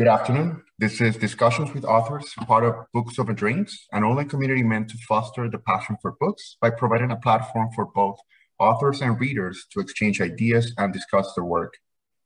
Good 0.00 0.08
afternoon. 0.08 0.62
This 0.78 1.02
is 1.02 1.18
Discussions 1.18 1.74
with 1.74 1.84
Authors, 1.84 2.32
part 2.46 2.64
of 2.64 2.86
Books 2.94 3.18
Over 3.18 3.34
Drinks, 3.34 3.86
an 3.92 4.02
online 4.02 4.30
community 4.30 4.62
meant 4.62 4.88
to 4.88 4.96
foster 5.06 5.46
the 5.46 5.58
passion 5.58 5.98
for 6.00 6.16
books 6.18 6.56
by 6.58 6.70
providing 6.70 7.10
a 7.10 7.16
platform 7.16 7.68
for 7.74 7.84
both 7.84 8.18
authors 8.58 9.02
and 9.02 9.20
readers 9.20 9.66
to 9.70 9.78
exchange 9.78 10.22
ideas 10.22 10.72
and 10.78 10.94
discuss 10.94 11.34
their 11.34 11.44
work. 11.44 11.74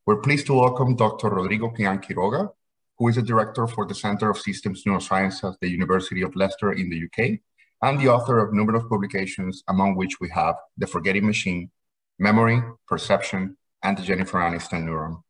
We're 0.06 0.20
pleased 0.20 0.46
to 0.46 0.54
welcome 0.54 0.94
Dr. 0.94 1.30
Rodrigo 1.30 1.68
Quian 1.70 2.00
Quiroga, 2.00 2.50
who 2.96 3.08
is 3.08 3.16
a 3.16 3.22
director 3.22 3.66
for 3.66 3.84
the 3.84 3.94
Center 3.96 4.30
of 4.30 4.38
Systems 4.38 4.84
Neuroscience 4.84 5.42
at 5.42 5.58
the 5.60 5.68
University 5.68 6.22
of 6.22 6.36
Leicester 6.36 6.70
in 6.74 6.88
the 6.90 7.06
UK, 7.06 7.40
and 7.82 7.98
the 7.98 8.06
author 8.06 8.38
of 8.38 8.54
numerous 8.54 8.84
publications, 8.88 9.64
among 9.66 9.96
which 9.96 10.20
we 10.20 10.28
have 10.28 10.54
The 10.78 10.86
Forgetting 10.86 11.26
Machine, 11.26 11.72
Memory, 12.20 12.62
Perception, 12.86 13.56
and 13.82 13.98
the 13.98 14.02
Jennifer 14.02 14.38
Aniston 14.38 14.84
Neuron. 14.84 15.23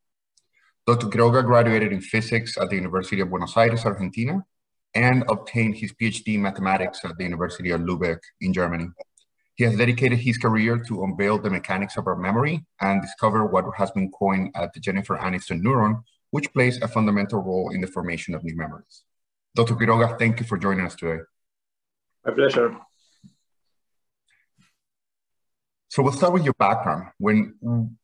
Dr. 0.87 1.07
Quiroga 1.07 1.43
graduated 1.43 1.91
in 1.91 1.99
physics 1.99 2.57
at 2.57 2.69
the 2.69 2.75
University 2.75 3.19
of 3.19 3.31
Buenos 3.31 3.57
Aires, 3.57 3.85
Argentina, 3.85 4.45
and 4.93 5.23
obtained 5.29 5.75
his 5.75 5.91
PhD 5.93 6.35
in 6.35 6.43
mathematics 6.43 6.99
at 7.03 7.17
the 7.17 7.23
University 7.23 7.71
of 7.71 7.81
Lübeck 7.81 8.19
in 8.41 8.53
Germany. 8.53 8.89
He 9.55 9.63
has 9.63 9.75
dedicated 9.75 10.19
his 10.19 10.37
career 10.37 10.77
to 10.87 11.03
unveil 11.03 11.39
the 11.39 11.49
mechanics 11.49 11.97
of 11.97 12.05
our 12.05 12.15
memory 12.15 12.63
and 12.81 13.01
discover 13.01 13.47
what 13.47 13.65
has 13.77 13.89
been 13.91 14.11
coined 14.11 14.51
as 14.53 14.69
the 14.75 14.79
Jennifer 14.79 15.17
Aniston 15.17 15.63
neuron, 15.63 16.03
which 16.29 16.53
plays 16.53 16.79
a 16.81 16.87
fundamental 16.87 17.41
role 17.41 17.71
in 17.73 17.81
the 17.81 17.87
formation 17.87 18.35
of 18.35 18.43
new 18.43 18.55
memories. 18.55 19.03
Dr. 19.55 19.73
Quiroga, 19.73 20.19
thank 20.19 20.39
you 20.39 20.45
for 20.45 20.57
joining 20.59 20.85
us 20.85 20.93
today. 20.93 21.23
My 22.25 22.31
pleasure. 22.31 22.77
So 25.95 26.03
we'll 26.03 26.11
start 26.11 26.33
with 26.33 26.43
your 26.43 26.59
background. 26.59 27.05
When 27.19 27.55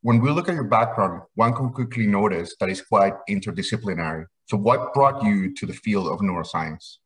when 0.02 0.22
we 0.22 0.32
look 0.32 0.48
at 0.48 0.56
your 0.56 0.70
background, 0.80 1.24
one 1.36 1.54
can 1.54 1.74
quickly 1.74 2.08
notice 2.08 2.56
that 2.62 2.70
it's 2.70 2.80
quite 2.80 3.16
interdisciplinary. 3.30 4.28
So 4.46 4.56
what 4.56 4.94
brought 4.94 5.22
you 5.26 5.54
to 5.56 5.66
the 5.66 5.74
field 5.74 6.08
of 6.08 6.20
neuroscience? 6.20 7.00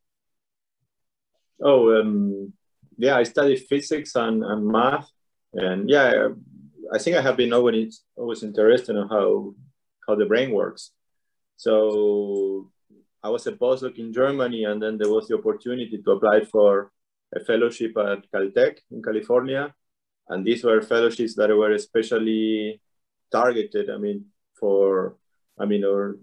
Oh, 1.59 1.99
um, 1.99 2.53
yeah, 2.99 3.17
I 3.17 3.23
studied 3.23 3.65
physics 3.67 4.13
and, 4.13 4.43
and 4.43 4.67
math, 4.67 5.09
and 5.53 5.89
yeah, 5.89 6.27
I 6.93 6.99
think 6.99 7.15
I 7.17 7.21
have 7.23 7.37
been 7.37 7.53
always 7.53 8.03
always 8.15 8.43
interested 8.43 8.95
in 8.95 9.07
how 9.07 9.55
how 10.07 10.13
the 10.13 10.27
brain 10.27 10.51
works. 10.51 10.91
So 11.57 12.69
I 13.23 13.29
was 13.29 13.47
a 13.47 13.53
postdoc 13.53 13.97
in 13.97 14.13
Germany, 14.13 14.65
and 14.65 14.79
then 14.79 14.99
there 14.99 15.09
was 15.09 15.27
the 15.27 15.37
opportunity 15.39 15.97
to 15.97 16.11
apply 16.11 16.45
for 16.45 16.91
a 17.35 17.39
fellowship 17.39 17.97
at 17.97 18.29
Caltech 18.31 18.77
in 18.91 19.01
California 19.01 19.73
and 20.29 20.45
these 20.45 20.63
were 20.63 20.81
fellowships 20.81 21.35
that 21.35 21.49
were 21.49 21.73
especially 21.73 22.79
targeted 23.31 23.89
i 23.89 23.97
mean 23.97 24.25
for 24.59 25.15
i 25.59 25.65
mean 25.65 25.83
or 25.83 26.17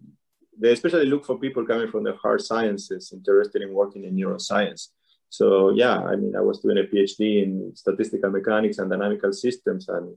they 0.58 0.72
especially 0.72 1.06
look 1.06 1.24
for 1.24 1.38
people 1.38 1.64
coming 1.66 1.90
from 1.90 2.04
the 2.04 2.14
hard 2.16 2.40
sciences 2.40 3.12
interested 3.12 3.62
in 3.62 3.72
working 3.72 4.04
in 4.04 4.14
neuroscience. 4.14 4.88
So 5.28 5.70
yeah 5.70 5.98
i 5.98 6.14
mean 6.16 6.36
i 6.36 6.40
was 6.40 6.60
doing 6.60 6.78
a 6.78 6.82
phd 6.82 7.20
in 7.20 7.72
statistical 7.74 8.30
mechanics 8.30 8.78
and 8.78 8.90
dynamical 8.90 9.32
systems 9.32 9.88
and 9.88 10.16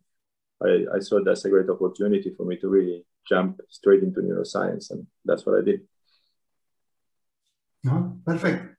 I, 0.64 0.86
I 0.96 1.00
saw 1.00 1.20
that's 1.24 1.46
a 1.46 1.50
great 1.50 1.70
opportunity 1.70 2.34
for 2.36 2.46
me 2.46 2.56
to 2.58 2.70
really 2.70 3.06
jump 3.28 3.60
straight 3.70 4.04
into 4.04 4.22
neuroscience 4.22 4.92
and 4.92 5.08
that's 5.26 5.46
what 5.46 5.60
i 5.60 5.64
did. 5.64 5.82
No, 7.84 8.18
perfect. 8.26 8.75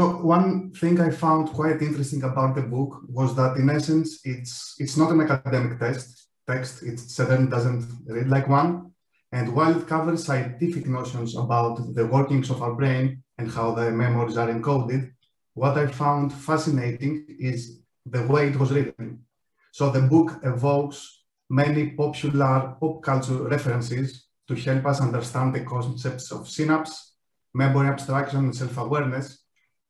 So 0.00 0.16
one 0.16 0.70
thing 0.70 0.98
I 0.98 1.10
found 1.10 1.50
quite 1.50 1.82
interesting 1.82 2.22
about 2.22 2.54
the 2.54 2.62
book 2.62 3.02
was 3.06 3.36
that 3.36 3.58
in 3.58 3.68
essence, 3.68 4.20
it's 4.24 4.74
it's 4.78 4.96
not 4.96 5.12
an 5.12 5.20
academic 5.20 5.78
text 5.78 6.28
text. 6.46 6.82
It 6.82 6.98
certainly 6.98 7.50
doesn't 7.50 7.84
read 8.06 8.28
like 8.30 8.48
one. 8.48 8.92
And 9.30 9.54
while 9.54 9.76
it 9.78 9.86
covers 9.86 10.24
scientific 10.24 10.86
notions 10.86 11.36
about 11.36 11.94
the 11.94 12.06
workings 12.06 12.48
of 12.48 12.62
our 12.62 12.74
brain 12.80 13.22
and 13.36 13.50
how 13.50 13.72
the 13.72 13.90
memories 13.90 14.38
are 14.38 14.48
encoded, 14.48 15.12
what 15.52 15.76
I 15.76 15.86
found 15.86 16.32
fascinating 16.32 17.12
is 17.38 17.82
the 18.06 18.22
way 18.26 18.48
it 18.48 18.58
was 18.58 18.72
written. 18.72 19.26
So 19.70 19.90
the 19.90 20.00
book 20.00 20.40
evokes 20.42 21.24
many 21.50 21.90
popular 21.90 22.74
pop 22.80 23.02
culture 23.02 23.42
references 23.54 24.28
to 24.48 24.54
help 24.54 24.86
us 24.86 25.02
understand 25.02 25.54
the 25.54 25.66
concepts 25.74 26.32
of 26.32 26.48
synapse, 26.48 27.16
memory 27.52 27.88
abstraction, 27.88 28.40
and 28.46 28.56
self-awareness, 28.56 29.40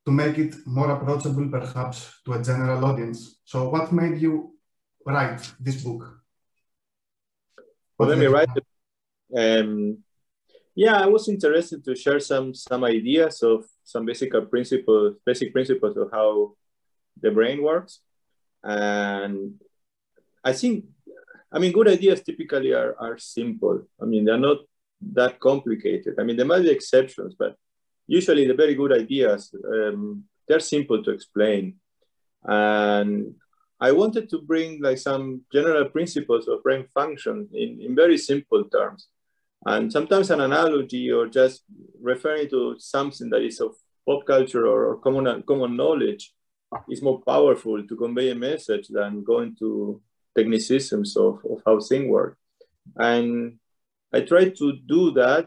to 0.07 0.11
make 0.11 0.39
it 0.39 0.55
more 0.67 0.91
approachable 0.91 1.49
perhaps 1.49 2.21
to 2.25 2.33
a 2.33 2.43
general 2.43 2.85
audience. 2.85 3.41
So 3.45 3.69
what 3.69 3.93
made 3.93 4.21
you 4.21 4.55
write 5.07 5.53
this 5.61 5.83
book? 5.83 6.21
Well, 7.99 8.09
let 8.09 8.19
me 8.19 8.27
write. 8.27 8.49
Um, 9.37 9.99
yeah, 10.75 10.97
I 10.97 11.07
was 11.07 11.29
interested 11.29 11.85
to 11.85 11.95
share 11.95 12.21
some 12.21 12.55
some 12.55 12.85
ideas 12.85 13.43
of 13.43 13.67
some 13.85 14.07
basic 14.07 14.33
principles, 14.51 15.17
basic 15.27 15.53
principles 15.53 15.97
of 15.97 16.11
how 16.11 16.55
the 17.21 17.31
brain 17.31 17.63
works, 17.63 18.01
and 18.63 19.61
I 20.43 20.53
think, 20.55 20.87
I 21.53 21.59
mean, 21.59 21.73
good 21.73 21.89
ideas 21.89 22.23
typically 22.23 22.73
are 22.73 22.97
are 22.99 23.19
simple. 23.19 23.87
I 24.01 24.07
mean, 24.07 24.25
they're 24.25 24.39
not 24.39 24.59
that 25.13 25.39
complicated. 25.41 26.15
I 26.19 26.23
mean, 26.23 26.37
there 26.37 26.47
might 26.47 26.63
be 26.63 26.71
exceptions, 26.71 27.35
but 27.39 27.57
usually 28.11 28.45
the 28.45 28.55
very 28.55 28.75
good 28.75 28.93
ideas, 28.93 29.55
um, 29.65 30.25
they're 30.49 30.59
simple 30.59 31.01
to 31.03 31.13
explain. 31.13 31.77
And 32.43 33.37
I 33.79 33.93
wanted 33.93 34.29
to 34.31 34.43
bring 34.43 34.83
like 34.83 34.99
some 34.99 35.43
general 35.53 35.85
principles 35.85 36.49
of 36.49 36.63
brain 36.65 36.87
function 36.93 37.49
in, 37.53 37.81
in 37.81 37.95
very 37.95 38.19
simple 38.19 38.65
terms. 38.65 39.09
And 39.65 39.93
sometimes 39.93 40.31
an 40.31 40.41
analogy 40.41 41.13
or 41.13 41.29
just 41.29 41.63
referring 42.03 42.51
to 42.51 42.75
something 42.79 43.31
that 43.31 43.43
is 43.43 43.61
of 43.61 43.77
pop 44.05 44.27
culture 44.27 44.67
or, 44.67 44.97
common, 44.99 45.45
common 45.45 45.77
knowledge 45.77 46.33
is 46.89 47.03
more 47.03 47.21
powerful 47.23 47.87
to 47.87 47.97
convey 47.97 48.31
a 48.31 48.35
message 48.35 48.89
than 48.89 49.23
going 49.23 49.55
to 49.61 50.01
technicisms 50.37 51.17
of, 51.17 51.45
of 51.49 51.63
how 51.65 51.79
things 51.79 52.09
work. 52.09 52.37
And 52.97 53.59
I 54.13 54.23
tried 54.23 54.57
to 54.57 54.73
do 54.85 55.13
that 55.13 55.47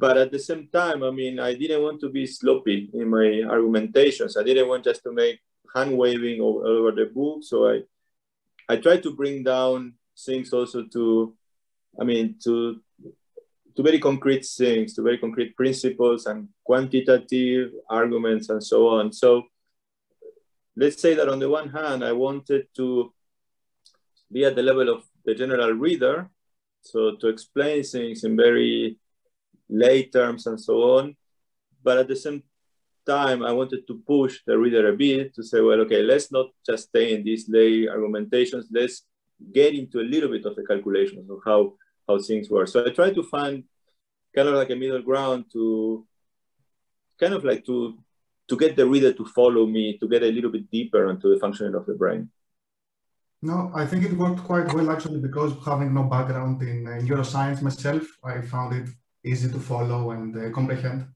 but 0.00 0.16
at 0.16 0.32
the 0.32 0.38
same 0.38 0.66
time, 0.72 1.02
I 1.04 1.10
mean, 1.10 1.38
I 1.38 1.52
didn't 1.52 1.82
want 1.82 2.00
to 2.00 2.08
be 2.08 2.26
sloppy 2.26 2.88
in 2.94 3.10
my 3.10 3.42
argumentations. 3.46 4.38
I 4.38 4.42
didn't 4.42 4.66
want 4.66 4.82
just 4.82 5.02
to 5.02 5.12
make 5.12 5.40
hand 5.76 5.92
waving 5.96 6.40
over, 6.40 6.64
over 6.64 6.90
the 6.92 7.04
book. 7.04 7.40
So 7.42 7.68
I, 7.68 7.82
I 8.66 8.76
tried 8.78 9.02
to 9.02 9.14
bring 9.14 9.44
down 9.44 9.92
things 10.18 10.54
also 10.54 10.84
to, 10.84 11.36
I 12.00 12.04
mean, 12.04 12.36
to, 12.44 12.80
to 13.76 13.82
very 13.82 13.98
concrete 13.98 14.46
things, 14.46 14.94
to 14.94 15.02
very 15.02 15.18
concrete 15.18 15.54
principles 15.54 16.24
and 16.24 16.48
quantitative 16.64 17.72
arguments 17.90 18.48
and 18.48 18.64
so 18.64 18.88
on. 18.88 19.12
So 19.12 19.42
let's 20.76 21.02
say 21.02 21.12
that 21.12 21.28
on 21.28 21.40
the 21.40 21.50
one 21.50 21.68
hand, 21.68 22.02
I 22.02 22.12
wanted 22.12 22.68
to 22.76 23.12
be 24.32 24.46
at 24.46 24.56
the 24.56 24.62
level 24.62 24.88
of 24.88 25.04
the 25.26 25.34
general 25.34 25.72
reader. 25.72 26.30
So 26.80 27.16
to 27.16 27.28
explain 27.28 27.82
things 27.82 28.24
in 28.24 28.34
very 28.34 28.96
lay 29.70 30.04
terms 30.04 30.46
and 30.46 30.60
so 30.60 30.98
on. 30.98 31.16
But 31.82 31.98
at 31.98 32.08
the 32.08 32.16
same 32.16 32.42
time, 33.06 33.42
I 33.42 33.52
wanted 33.52 33.86
to 33.86 34.02
push 34.06 34.40
the 34.46 34.58
reader 34.58 34.88
a 34.88 34.96
bit 34.96 35.34
to 35.34 35.42
say, 35.42 35.60
well, 35.60 35.80
okay, 35.80 36.02
let's 36.02 36.30
not 36.30 36.48
just 36.66 36.88
stay 36.88 37.14
in 37.14 37.24
these 37.24 37.48
lay 37.48 37.88
argumentations. 37.88 38.66
Let's 38.70 39.04
get 39.52 39.74
into 39.74 40.00
a 40.00 40.10
little 40.12 40.28
bit 40.28 40.44
of 40.44 40.56
the 40.56 40.66
calculations 40.66 41.30
of 41.30 41.38
how, 41.44 41.74
how 42.06 42.18
things 42.18 42.50
work. 42.50 42.68
So 42.68 42.84
I 42.84 42.90
try 42.90 43.10
to 43.12 43.22
find 43.22 43.64
kind 44.34 44.48
of 44.48 44.54
like 44.54 44.70
a 44.70 44.76
middle 44.76 45.02
ground 45.02 45.46
to 45.52 46.06
kind 47.18 47.34
of 47.34 47.44
like 47.44 47.64
to 47.66 47.98
to 48.48 48.56
get 48.56 48.74
the 48.74 48.84
reader 48.84 49.12
to 49.12 49.24
follow 49.24 49.64
me, 49.64 49.96
to 49.98 50.08
get 50.08 50.24
a 50.24 50.32
little 50.36 50.50
bit 50.50 50.68
deeper 50.72 51.08
into 51.08 51.32
the 51.32 51.38
functioning 51.38 51.76
of 51.76 51.86
the 51.86 51.94
brain. 51.94 52.28
No, 53.42 53.70
I 53.72 53.86
think 53.86 54.04
it 54.04 54.12
worked 54.12 54.42
quite 54.42 54.72
well 54.74 54.90
actually 54.90 55.20
because 55.20 55.52
having 55.64 55.94
no 55.94 56.02
background 56.02 56.60
in 56.60 56.86
uh, 56.86 56.98
neuroscience 57.00 57.62
myself, 57.62 58.02
I 58.24 58.40
found 58.42 58.74
it 58.74 58.88
easy 59.24 59.50
to 59.50 59.58
follow 59.58 60.10
and 60.12 60.36
uh, 60.36 60.50
comprehend. 60.50 61.06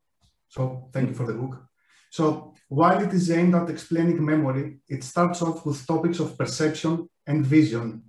So 0.48 0.88
thank 0.92 1.08
you 1.08 1.14
for 1.14 1.26
the 1.26 1.34
book. 1.34 1.64
So 2.10 2.54
while 2.68 3.02
it 3.02 3.12
is 3.12 3.30
aimed 3.30 3.54
at 3.54 3.70
explaining 3.70 4.24
memory, 4.24 4.78
it 4.88 5.02
starts 5.02 5.42
off 5.42 5.66
with 5.66 5.86
topics 5.86 6.20
of 6.20 6.38
perception 6.38 7.08
and 7.26 7.44
vision. 7.44 8.02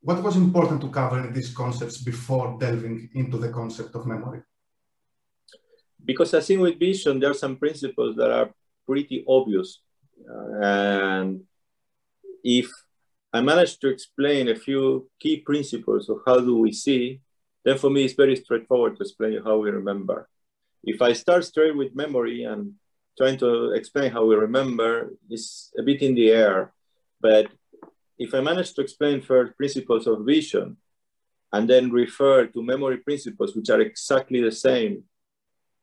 What 0.00 0.22
was 0.22 0.36
important 0.36 0.80
to 0.82 0.88
cover 0.90 1.30
these 1.32 1.52
concepts 1.54 1.98
before 1.98 2.56
delving 2.58 3.10
into 3.14 3.38
the 3.38 3.50
concept 3.50 3.94
of 3.94 4.06
memory? 4.06 4.42
Because 6.04 6.34
I 6.34 6.40
think 6.40 6.60
with 6.60 6.78
vision, 6.78 7.20
there 7.20 7.30
are 7.30 7.34
some 7.34 7.56
principles 7.56 8.16
that 8.16 8.30
are 8.30 8.50
pretty 8.86 9.24
obvious. 9.26 9.80
Uh, 10.28 10.64
and 10.64 11.42
if 12.44 12.70
I 13.32 13.40
manage 13.40 13.78
to 13.78 13.88
explain 13.88 14.48
a 14.48 14.54
few 14.54 15.08
key 15.18 15.38
principles 15.38 16.08
of 16.08 16.18
how 16.26 16.38
do 16.40 16.58
we 16.58 16.72
see, 16.72 17.20
then 17.64 17.78
for 17.78 17.90
me, 17.90 18.04
it's 18.04 18.14
very 18.14 18.36
straightforward 18.36 18.96
to 18.96 19.02
explain 19.02 19.40
how 19.44 19.58
we 19.58 19.70
remember. 19.70 20.28
If 20.82 21.00
I 21.00 21.12
start 21.12 21.44
straight 21.44 21.76
with 21.76 21.94
memory 21.94 22.44
and 22.44 22.74
trying 23.16 23.38
to 23.38 23.72
explain 23.72 24.10
how 24.10 24.24
we 24.24 24.34
remember, 24.34 25.12
it's 25.30 25.72
a 25.78 25.82
bit 25.82 26.02
in 26.02 26.14
the 26.14 26.30
air. 26.30 26.72
But 27.20 27.46
if 28.18 28.34
I 28.34 28.40
manage 28.40 28.72
to 28.74 28.80
explain 28.80 29.20
first 29.20 29.56
principles 29.56 30.06
of 30.06 30.26
vision 30.26 30.76
and 31.52 31.68
then 31.68 31.92
refer 31.92 32.46
to 32.46 32.62
memory 32.62 32.98
principles, 32.98 33.54
which 33.54 33.70
are 33.70 33.80
exactly 33.80 34.40
the 34.40 34.50
same, 34.50 35.04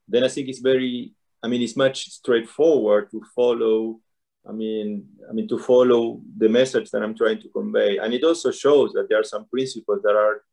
then 0.08 0.24
I 0.24 0.28
think 0.28 0.50
it's 0.50 0.60
very, 0.60 1.14
I 1.42 1.48
mean, 1.48 1.62
it's 1.62 1.78
much 1.78 2.10
straightforward 2.10 3.12
to 3.12 3.24
follow. 3.36 4.00
I 4.48 4.52
mean, 4.52 5.08
I 5.30 5.34
mean 5.34 5.48
to 5.48 5.60
follow 5.60 6.22
the 6.38 6.50
message 6.50 6.90
that 6.92 7.04
I'm 7.04 7.16
trying 7.16 7.40
to 7.42 7.50
convey, 7.50 7.98
and 7.98 8.14
it 8.14 8.24
also 8.24 8.52
shows 8.52 8.92
that 8.94 9.08
there 9.08 9.20
are 9.20 9.24
some 9.24 9.46
principles 9.46 10.02
that 10.02 10.16
are 10.16 10.44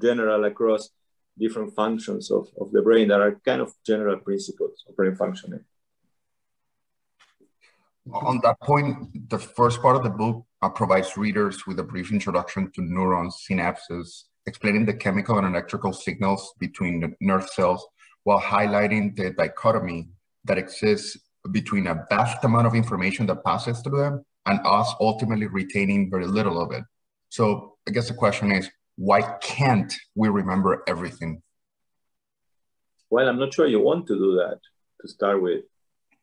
general 0.00 0.44
across 0.44 0.90
different 1.38 1.74
functions 1.74 2.30
of, 2.30 2.48
of 2.60 2.72
the 2.72 2.82
brain 2.82 3.08
that 3.08 3.20
are 3.20 3.40
kind 3.44 3.60
of 3.60 3.74
general 3.86 4.18
principles 4.18 4.84
of 4.88 4.96
brain 4.96 5.14
functioning. 5.14 5.64
On 8.12 8.40
that 8.44 8.60
point, 8.60 9.28
the 9.28 9.38
first 9.38 9.82
part 9.82 9.96
of 9.96 10.04
the 10.04 10.10
book 10.10 10.44
uh, 10.62 10.68
provides 10.68 11.16
readers 11.16 11.66
with 11.66 11.78
a 11.80 11.82
brief 11.82 12.12
introduction 12.12 12.70
to 12.72 12.82
neurons, 12.82 13.44
synapses, 13.48 14.24
explaining 14.46 14.86
the 14.86 14.94
chemical 14.94 15.38
and 15.38 15.46
electrical 15.46 15.92
signals 15.92 16.54
between 16.60 17.00
the 17.00 17.12
nerve 17.20 17.48
cells 17.48 17.84
while 18.22 18.40
highlighting 18.40 19.14
the 19.16 19.30
dichotomy 19.30 20.08
that 20.44 20.56
exists 20.56 21.16
between 21.50 21.88
a 21.88 22.04
vast 22.08 22.42
amount 22.44 22.66
of 22.66 22.74
information 22.74 23.26
that 23.26 23.44
passes 23.44 23.80
through 23.80 23.98
them 23.98 24.24
and 24.46 24.60
us 24.64 24.92
ultimately 25.00 25.46
retaining 25.46 26.10
very 26.10 26.26
little 26.26 26.60
of 26.60 26.72
it. 26.72 26.84
So 27.28 27.76
I 27.88 27.90
guess 27.90 28.08
the 28.08 28.14
question 28.14 28.52
is, 28.52 28.70
why 28.96 29.22
can't 29.40 29.94
we 30.14 30.28
remember 30.28 30.82
everything? 30.86 31.42
Well, 33.10 33.28
I'm 33.28 33.38
not 33.38 33.54
sure 33.54 33.66
you 33.66 33.80
want 33.80 34.06
to 34.08 34.18
do 34.18 34.36
that 34.36 34.58
to 35.00 35.08
start 35.08 35.40
with. 35.40 35.64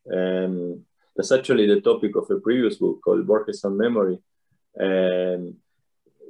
And 0.06 0.82
that's 1.16 1.32
actually 1.32 1.66
the 1.66 1.80
topic 1.80 2.16
of 2.16 2.30
a 2.30 2.40
previous 2.40 2.76
book 2.76 3.00
called 3.02 3.26
Borges 3.26 3.64
and 3.64 3.78
Memory. 3.78 4.18
And 4.74 5.54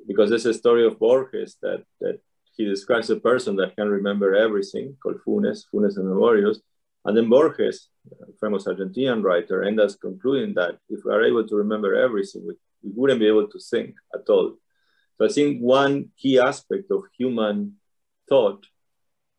because 0.07 0.31
there's 0.31 0.47
a 0.47 0.55
story 0.55 0.87
of 0.87 0.99
Borges 0.99 1.57
that, 1.63 1.85
that 2.01 2.21
he 2.57 2.65
describes 2.67 3.11
a 3.11 3.17
person 3.17 3.57
that 3.57 3.75
can 3.75 3.89
remember 3.89 4.35
everything 4.35 4.97
called 5.03 5.21
Funes, 5.27 5.65
Funes 5.73 5.99
el 5.99 6.05
Memorioso. 6.05 6.61
And 7.07 7.17
then 7.17 7.29
Borges, 7.29 7.89
famous 8.41 8.65
Argentinian 8.65 9.23
writer, 9.23 9.65
ends 9.65 9.83
up 9.83 10.01
concluding 10.01 10.55
that 10.55 10.79
if 10.89 11.05
we 11.05 11.13
are 11.13 11.25
able 11.25 11.47
to 11.47 11.57
remember 11.57 11.95
everything, 11.95 12.47
we, 12.47 12.55
we 12.83 12.93
wouldn't 12.95 13.21
be 13.21 13.27
able 13.27 13.49
to 13.49 13.59
think 13.59 13.95
at 14.15 14.29
all. 14.29 14.57
So 15.17 15.27
I 15.27 15.29
think 15.29 15.61
one 15.61 16.11
key 16.19 16.39
aspect 16.39 16.91
of 16.91 17.05
human 17.17 17.75
thought 18.29 18.65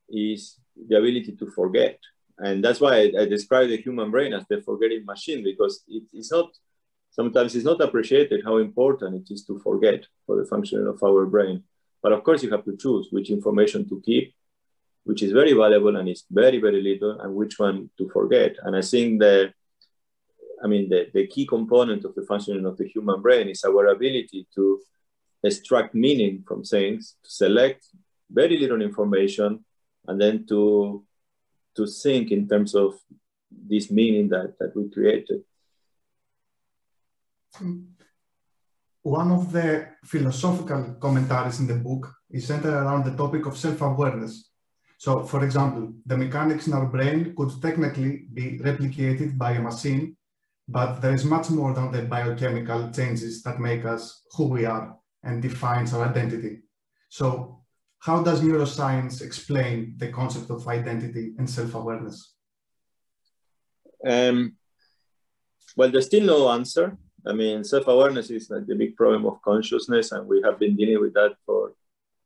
is 0.10 0.60
the 0.88 0.98
ability 0.98 1.36
to 1.40 1.48
forget. 1.52 2.00
And 2.38 2.64
that's 2.64 2.82
why 2.82 2.96
I, 2.96 3.12
I 3.22 3.26
describe 3.26 3.70
the 3.70 3.78
human 3.78 4.12
brain 4.12 4.34
as 4.34 4.46
the 4.50 4.62
forgetting 4.62 5.06
machine, 5.06 5.44
because 5.44 5.84
it, 5.88 6.04
it's 6.14 6.32
not, 6.32 6.50
sometimes 7.12 7.56
it's 7.56 7.66
not 7.66 7.82
appreciated 7.82 8.42
how 8.44 8.58
important 8.58 9.16
it 9.16 9.34
is 9.34 9.46
to 9.46 9.60
forget 9.60 10.06
for 10.26 10.38
the 10.38 10.46
functioning 10.46 10.88
of 10.88 11.02
our 11.04 11.26
brain. 11.26 11.64
But 12.04 12.12
of 12.12 12.24
course, 12.24 12.44
you 12.44 12.52
have 12.52 12.66
to 12.66 12.78
choose 12.78 13.08
which 13.12 13.30
information 13.30 13.88
to 13.90 14.02
keep, 14.06 14.34
which 15.06 15.24
is 15.24 15.32
very 15.32 15.54
valuable 15.54 15.96
and 15.96 16.08
is 16.10 16.24
very, 16.30 16.60
very 16.60 16.82
little, 16.82 17.20
and 17.22 17.34
which 17.34 17.58
one 17.58 17.90
to 17.98 18.10
forget. 18.10 18.56
And 18.64 18.76
I 18.76 18.82
think 18.82 19.20
that, 19.22 19.54
I 20.64 20.68
mean, 20.68 20.90
the, 20.90 21.08
the 21.14 21.28
key 21.28 21.46
component 21.46 22.06
of 22.06 22.16
the 22.16 22.26
functioning 22.26 22.66
of 22.66 22.78
the 22.78 22.88
human 22.88 23.22
brain 23.22 23.50
is 23.50 23.64
our 23.64 23.88
ability 23.88 24.48
to 24.56 24.82
extract 25.46 25.94
meaning 25.94 26.44
from 26.48 26.64
things, 26.64 27.16
to 27.24 27.30
select 27.30 27.86
very 28.30 28.58
little 28.58 28.82
information, 28.82 29.64
and 30.08 30.20
then 30.20 30.46
to 30.48 31.04
to 31.76 31.86
think 31.86 32.32
in 32.32 32.48
terms 32.48 32.74
of 32.74 32.94
this 33.52 33.92
meaning 33.92 34.30
that, 34.30 34.58
that 34.60 34.76
we 34.76 34.90
created. 34.90 35.42
One 39.02 39.32
of 39.32 39.52
the 39.52 39.88
philosophical 40.06 40.96
commentaries 41.02 41.60
in 41.60 41.68
the 41.68 41.76
book 41.76 42.14
is 42.32 42.48
centered 42.48 42.74
around 42.74 43.04
the 43.04 43.16
topic 43.16 43.46
of 43.46 43.58
self-awareness. 43.58 44.50
So, 44.98 45.24
for 45.24 45.44
example, 45.44 45.94
the 46.06 46.18
mechanics 46.18 46.68
in 46.68 46.74
our 46.74 46.86
brain 46.86 47.36
could 47.36 47.52
technically 47.62 48.26
be 48.34 48.58
replicated 48.60 49.38
by 49.38 49.52
a 49.52 49.62
machine, 49.62 50.16
but 50.68 51.02
there 51.02 51.14
is 51.14 51.26
much 51.26 51.50
more 51.50 51.74
than 51.74 51.92
the 51.92 52.04
biochemical 52.04 52.90
changes 52.92 53.44
that 53.44 53.60
make 53.60 53.84
us 53.84 54.24
who 54.36 54.46
we 54.46 54.66
are 54.66 54.98
and 55.26 55.42
defines 55.42 55.94
our 55.94 56.08
identity. 56.08 56.62
So 57.10 57.62
how 58.00 58.22
does 58.24 58.42
neuroscience 58.42 59.22
explain 59.22 59.96
the 59.98 60.10
concept 60.10 60.50
of 60.52 60.68
identity 60.68 61.34
and 61.38 61.50
self-awareness? 61.50 62.34
Um, 64.06 64.56
well, 65.76 65.90
there's 65.90 66.06
still 66.06 66.24
no 66.24 66.50
answer. 66.52 66.98
I 67.26 67.34
mean, 67.34 67.64
self-awareness 67.64 68.30
is 68.30 68.50
like 68.52 68.68
the 68.68 68.76
big 68.76 68.96
problem 68.96 69.26
of 69.26 69.42
consciousness, 69.42 70.12
and 70.12 70.28
we 70.28 70.42
have 70.44 70.60
been 70.60 70.76
dealing 70.76 71.02
with 71.02 71.16
that 71.16 71.36
for 71.46 71.74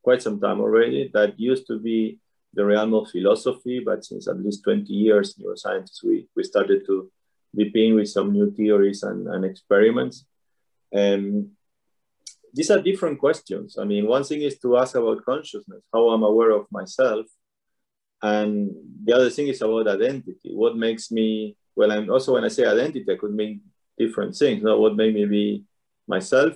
quite 0.04 0.22
some 0.22 0.40
time 0.40 0.60
already. 0.60 1.10
That 1.14 1.40
used 1.40 1.66
to 1.68 1.80
be 1.80 2.20
the 2.54 2.66
realm 2.66 2.94
of 2.94 3.10
philosophy, 3.10 3.80
but 3.80 4.04
since 4.04 4.28
at 4.28 4.44
least 4.44 4.64
20 4.64 4.92
years, 4.92 5.36
neuroscientists, 5.36 6.04
we, 6.04 6.28
we 6.36 6.44
started 6.44 6.86
to 6.88 7.10
be 7.56 7.70
playing 7.70 7.96
with 7.96 8.10
some 8.10 8.34
new 8.34 8.52
theories 8.52 9.04
and, 9.04 9.28
and 9.28 9.46
experiments. 9.46 10.26
And 10.92 11.52
these 12.54 12.72
are 12.72 12.82
different 12.82 13.20
questions. 13.20 13.78
I 13.78 13.86
mean, 13.86 14.08
one 14.08 14.24
thing 14.24 14.42
is 14.42 14.58
to 14.60 14.78
ask 14.78 14.96
about 14.96 15.26
consciousness, 15.26 15.84
how 15.94 16.10
I'm 16.10 16.24
aware 16.24 16.52
of 16.52 16.66
myself. 16.72 17.26
And 18.22 18.72
the 19.04 19.16
other 19.16 19.30
thing 19.30 19.48
is 19.48 19.62
about 19.62 19.88
identity. 19.88 20.52
What 20.54 20.76
makes 20.76 21.12
me, 21.12 21.56
well, 21.76 21.92
and 21.92 22.10
also 22.10 22.34
when 22.34 22.44
I 22.44 22.50
say 22.50 22.66
identity, 22.66 23.06
I 23.10 23.16
could 23.16 23.34
mean 23.34 23.62
different 23.98 24.36
things. 24.36 24.62
Know, 24.62 24.80
what 24.80 24.96
made 24.96 25.14
me 25.14 25.26
be 25.26 25.64
myself, 26.08 26.56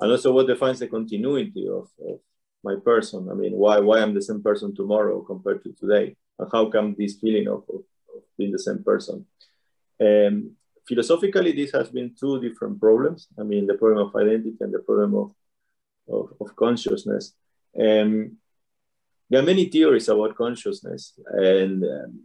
and 0.00 0.10
also 0.10 0.32
what 0.32 0.46
defines 0.46 0.80
the 0.80 0.88
continuity 0.88 1.68
of, 1.68 1.88
of 2.04 2.20
my 2.64 2.74
person. 2.76 3.28
I 3.30 3.34
mean, 3.34 3.52
why, 3.52 3.78
why 3.78 4.00
I'm 4.00 4.14
the 4.14 4.22
same 4.22 4.42
person 4.42 4.74
tomorrow 4.74 5.22
compared 5.22 5.62
to 5.64 5.72
today? 5.72 6.16
And 6.38 6.48
how 6.52 6.66
come 6.70 6.96
this 6.98 7.14
feeling 7.14 7.46
of, 7.46 7.62
of, 7.68 7.82
of 8.14 8.22
being 8.36 8.52
the 8.52 8.58
same 8.58 8.82
person? 8.82 9.26
Um, 10.00 10.56
philosophically, 10.86 11.52
this 11.52 11.72
has 11.72 11.90
been 11.90 12.14
two 12.18 12.40
different 12.40 12.80
problems. 12.80 13.28
I 13.38 13.42
mean, 13.42 13.66
the 13.66 13.74
problem 13.74 14.06
of 14.06 14.16
identity 14.16 14.56
and 14.60 14.72
the 14.72 14.80
problem 14.80 15.14
of, 15.14 15.32
of, 16.08 16.32
of 16.40 16.56
consciousness. 16.56 17.34
Um, 17.78 18.36
there 19.28 19.40
are 19.40 19.46
many 19.46 19.66
theories 19.66 20.08
about 20.08 20.36
consciousness, 20.36 21.18
and 21.26 21.82
um, 21.82 22.20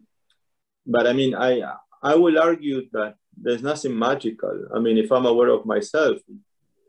but 0.85 1.07
I 1.07 1.13
mean, 1.13 1.33
I 1.33 1.61
I 2.03 2.15
will 2.15 2.39
argue 2.39 2.87
that 2.93 3.15
there's 3.35 3.63
nothing 3.63 3.97
magical. 3.97 4.67
I 4.73 4.79
mean, 4.79 4.97
if 4.97 5.11
I'm 5.11 5.25
aware 5.25 5.49
of 5.49 5.65
myself, 5.65 6.19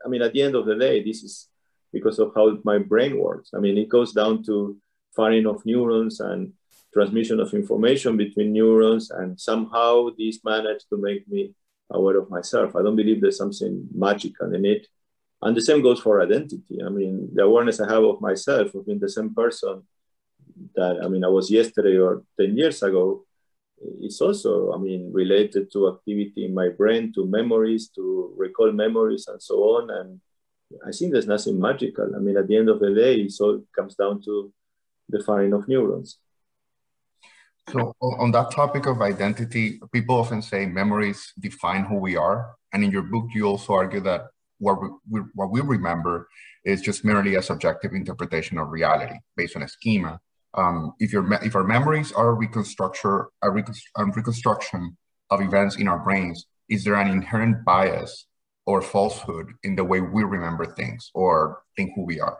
I 0.04 0.08
mean, 0.08 0.22
at 0.22 0.32
the 0.32 0.42
end 0.42 0.54
of 0.54 0.66
the 0.66 0.76
day, 0.76 1.02
this 1.02 1.22
is 1.22 1.48
because 1.92 2.18
of 2.18 2.32
how 2.34 2.58
my 2.64 2.78
brain 2.78 3.18
works. 3.18 3.50
I 3.54 3.58
mean, 3.58 3.78
it 3.78 3.88
goes 3.88 4.12
down 4.12 4.42
to 4.44 4.76
firing 5.16 5.46
of 5.46 5.64
neurons 5.64 6.20
and 6.20 6.52
transmission 6.92 7.40
of 7.40 7.52
information 7.54 8.16
between 8.18 8.52
neurons, 8.52 9.10
and 9.10 9.40
somehow 9.40 10.08
this 10.18 10.40
managed 10.44 10.88
to 10.90 10.98
make 10.98 11.26
me 11.26 11.54
aware 11.92 12.18
of 12.18 12.30
myself. 12.30 12.74
I 12.76 12.82
don't 12.82 12.96
believe 12.96 13.20
there's 13.20 13.38
something 13.38 13.88
magical 13.94 14.54
in 14.54 14.64
it. 14.64 14.86
And 15.40 15.56
the 15.56 15.60
same 15.60 15.82
goes 15.82 16.00
for 16.00 16.22
identity. 16.22 16.80
I 16.84 16.88
mean, 16.88 17.30
the 17.34 17.42
awareness 17.42 17.80
I 17.80 17.92
have 17.92 18.04
of 18.04 18.20
myself, 18.20 18.74
of 18.74 18.86
being 18.86 19.00
the 19.00 19.08
same 19.08 19.34
person 19.34 19.82
that 20.76 21.00
I 21.02 21.08
mean 21.08 21.24
I 21.24 21.28
was 21.28 21.50
yesterday 21.50 21.98
or 21.98 22.22
10 22.38 22.56
years 22.56 22.82
ago, 22.82 23.24
is 24.00 24.20
also, 24.20 24.72
I 24.72 24.78
mean, 24.78 25.12
related 25.12 25.72
to 25.72 25.88
activity 25.88 26.44
in 26.44 26.54
my 26.54 26.68
brain, 26.68 27.12
to 27.14 27.26
memories, 27.26 27.88
to 27.96 28.32
recall 28.36 28.70
memories, 28.70 29.26
and 29.28 29.42
so 29.42 29.56
on. 29.76 29.90
And 29.90 30.20
I 30.86 30.92
think 30.92 31.12
there's 31.12 31.26
nothing 31.26 31.58
magical. 31.58 32.14
I 32.14 32.18
mean, 32.18 32.36
at 32.36 32.46
the 32.46 32.56
end 32.56 32.68
of 32.68 32.80
the 32.80 32.94
day, 32.94 33.16
it 33.16 33.32
all 33.40 33.62
comes 33.74 33.96
down 33.96 34.22
to 34.22 34.52
the 35.08 35.22
firing 35.22 35.52
of 35.52 35.66
neurons. 35.68 36.18
So 37.70 37.94
on 38.00 38.32
that 38.32 38.50
topic 38.50 38.86
of 38.86 39.00
identity, 39.00 39.80
people 39.92 40.16
often 40.16 40.42
say 40.42 40.66
memories 40.66 41.32
define 41.38 41.84
who 41.84 41.96
we 41.96 42.16
are. 42.16 42.54
And 42.72 42.82
in 42.82 42.90
your 42.90 43.02
book, 43.02 43.26
you 43.34 43.46
also 43.46 43.74
argue 43.74 44.00
that 44.00 44.28
what 44.58 44.78
we, 45.08 45.20
what 45.34 45.50
we 45.50 45.60
remember 45.60 46.28
is 46.64 46.80
just 46.80 47.04
merely 47.04 47.34
a 47.36 47.42
subjective 47.42 47.92
interpretation 47.92 48.58
of 48.58 48.70
reality 48.70 49.16
based 49.36 49.56
on 49.56 49.62
a 49.62 49.68
schema. 49.68 50.20
Um, 50.54 50.92
if, 50.98 51.12
your, 51.12 51.32
if 51.42 51.54
our 51.54 51.64
memories 51.64 52.12
are 52.12 52.30
a 52.30 52.34
reconstruction, 52.34 53.24
a, 53.42 53.50
reconstruction 53.50 54.96
of 55.30 55.40
events 55.40 55.76
in 55.76 55.88
our 55.88 55.98
brains, 55.98 56.46
is 56.68 56.84
there 56.84 56.94
an 56.94 57.08
inherent 57.08 57.64
bias 57.64 58.26
or 58.66 58.82
falsehood 58.82 59.52
in 59.62 59.76
the 59.76 59.84
way 59.84 60.00
we 60.00 60.24
remember 60.24 60.66
things 60.66 61.10
or 61.14 61.62
think 61.76 61.92
who 61.94 62.04
we 62.04 62.20
are? 62.20 62.38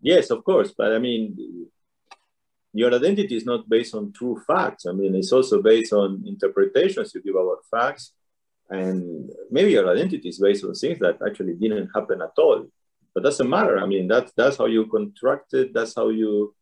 Yes, 0.00 0.30
of 0.30 0.44
course. 0.44 0.72
But 0.76 0.92
I 0.92 0.98
mean, 0.98 1.68
your 2.76 2.94
identity 2.94 3.34
is 3.34 3.46
not 3.46 3.68
based 3.68 3.94
on 3.94 4.12
true 4.12 4.38
facts. 4.46 4.84
I 4.84 4.92
mean, 4.92 5.14
it's 5.14 5.32
also 5.32 5.62
based 5.62 5.94
on 5.94 6.22
interpretations 6.26 7.14
you 7.14 7.22
give 7.22 7.34
about 7.34 7.64
facts. 7.70 8.12
And 8.68 9.30
maybe 9.50 9.70
your 9.70 9.90
identity 9.90 10.28
is 10.28 10.38
based 10.38 10.62
on 10.62 10.74
things 10.74 10.98
that 10.98 11.16
actually 11.26 11.54
didn't 11.54 11.88
happen 11.94 12.20
at 12.20 12.36
all. 12.36 12.66
But 13.14 13.22
doesn't 13.22 13.48
matter. 13.48 13.78
I 13.78 13.86
mean, 13.86 14.06
that's 14.08 14.30
that's 14.36 14.58
how 14.58 14.66
you 14.66 14.86
contract 14.88 15.54
it. 15.54 15.72
That's 15.72 15.94
how 15.94 16.08
you 16.10 16.54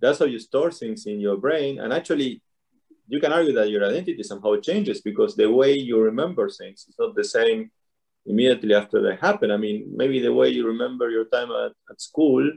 that's 0.00 0.20
how 0.20 0.24
you 0.24 0.38
store 0.38 0.70
things 0.70 1.04
in 1.04 1.20
your 1.20 1.36
brain. 1.36 1.80
And 1.80 1.92
actually, 1.92 2.40
you 3.06 3.20
can 3.20 3.32
argue 3.32 3.52
that 3.52 3.68
your 3.68 3.84
identity 3.84 4.22
somehow 4.22 4.56
changes 4.56 5.02
because 5.02 5.36
the 5.36 5.50
way 5.50 5.74
you 5.74 6.00
remember 6.00 6.48
things 6.48 6.86
is 6.88 6.96
not 6.98 7.14
the 7.14 7.24
same 7.24 7.70
immediately 8.24 8.74
after 8.74 9.02
they 9.02 9.16
happen. 9.16 9.50
I 9.50 9.58
mean, 9.58 9.92
maybe 9.94 10.18
the 10.20 10.32
way 10.32 10.48
you 10.48 10.66
remember 10.66 11.10
your 11.10 11.26
time 11.26 11.50
at, 11.50 11.72
at 11.90 12.00
school 12.00 12.50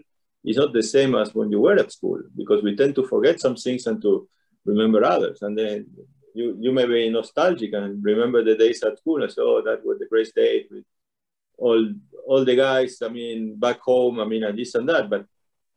is 0.47 0.55
not 0.55 0.71
the 0.71 0.81
same 0.81 1.13
as 1.13 1.35
when 1.35 1.51
you 1.51 1.59
were 1.59 1.77
at 1.77 1.91
school 1.91 2.21
because 2.35 2.63
we 2.63 2.75
tend 2.75 2.95
to 2.95 3.05
forget 3.05 3.39
some 3.39 3.57
things 3.57 3.85
and 3.85 4.01
to 4.01 4.27
remember 4.65 5.03
others. 5.03 5.41
And 5.41 5.57
then 5.57 5.87
you, 6.33 6.55
you 6.59 6.71
may 6.71 6.85
be 6.85 7.09
nostalgic 7.09 7.73
and 7.73 8.03
remember 8.03 8.43
the 8.43 8.55
days 8.55 8.81
at 8.83 8.97
school 8.97 9.21
and 9.21 9.31
say, 9.31 9.41
oh, 9.41 9.61
that 9.65 9.85
was 9.85 9.99
the 9.99 10.05
great 10.05 10.33
day 10.33 10.65
with 10.71 10.85
all, 11.57 11.93
all 12.25 12.45
the 12.45 12.55
guys, 12.55 13.01
I 13.01 13.09
mean, 13.09 13.59
back 13.59 13.81
home, 13.81 14.21
I 14.21 14.25
mean, 14.25 14.45
and 14.45 14.57
this 14.57 14.75
and 14.75 14.87
that. 14.87 15.09
But 15.09 15.25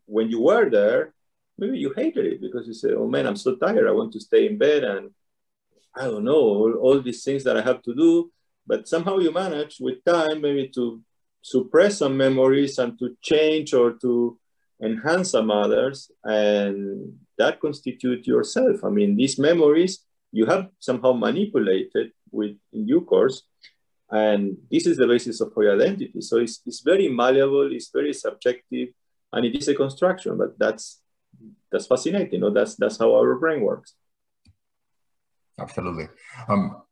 when 0.06 0.30
you 0.30 0.40
were 0.40 0.70
there, 0.70 1.14
maybe 1.58 1.78
you 1.78 1.92
hated 1.96 2.26
it 2.26 2.40
because 2.40 2.68
you 2.68 2.74
say, 2.74 2.90
oh 2.92 3.08
man, 3.08 3.26
I'm 3.26 3.36
so 3.36 3.56
tired. 3.56 3.88
I 3.88 3.92
want 3.92 4.12
to 4.12 4.20
stay 4.20 4.46
in 4.46 4.56
bed 4.56 4.84
and 4.84 5.10
I 5.96 6.04
don't 6.04 6.24
know, 6.24 6.34
all, 6.34 6.74
all 6.74 7.00
these 7.00 7.24
things 7.24 7.42
that 7.42 7.56
I 7.56 7.62
have 7.62 7.82
to 7.82 7.94
do. 7.94 8.30
But 8.66 8.86
somehow 8.86 9.18
you 9.18 9.32
manage 9.32 9.78
with 9.80 10.04
time 10.04 10.42
maybe 10.42 10.70
to 10.76 11.02
suppress 11.42 11.98
some 11.98 12.16
memories 12.16 12.78
and 12.78 12.96
to 13.00 13.16
change 13.20 13.74
or 13.74 13.94
to 14.02 14.38
enhance 14.82 15.30
some 15.30 15.50
others. 15.50 16.10
And 16.24 17.14
that 17.38 17.60
constitute 17.60 18.26
yourself. 18.26 18.84
I 18.84 18.88
mean, 18.90 19.16
these 19.16 19.38
memories 19.38 20.04
you 20.32 20.46
have 20.46 20.68
somehow 20.78 21.12
manipulated 21.12 22.12
with 22.30 22.56
in 22.72 22.86
due 22.86 23.00
course. 23.02 23.42
And 24.10 24.56
this 24.70 24.86
is 24.86 24.96
the 24.96 25.06
basis 25.06 25.40
of 25.40 25.52
your 25.56 25.74
identity. 25.74 26.20
So 26.20 26.38
it's, 26.38 26.60
it's 26.66 26.80
very 26.80 27.08
malleable, 27.08 27.72
it's 27.72 27.90
very 27.92 28.12
subjective, 28.12 28.88
and 29.32 29.44
it 29.44 29.56
is 29.56 29.68
a 29.68 29.74
construction, 29.74 30.36
but 30.36 30.58
that's 30.58 31.00
that's 31.70 31.86
fascinating. 31.86 32.32
You 32.32 32.40
know, 32.40 32.50
that's 32.50 32.74
that's 32.74 32.98
how 32.98 33.14
our 33.14 33.36
brain 33.36 33.60
works. 33.60 33.94
Absolutely. 35.60 36.08
Um, 36.48 36.82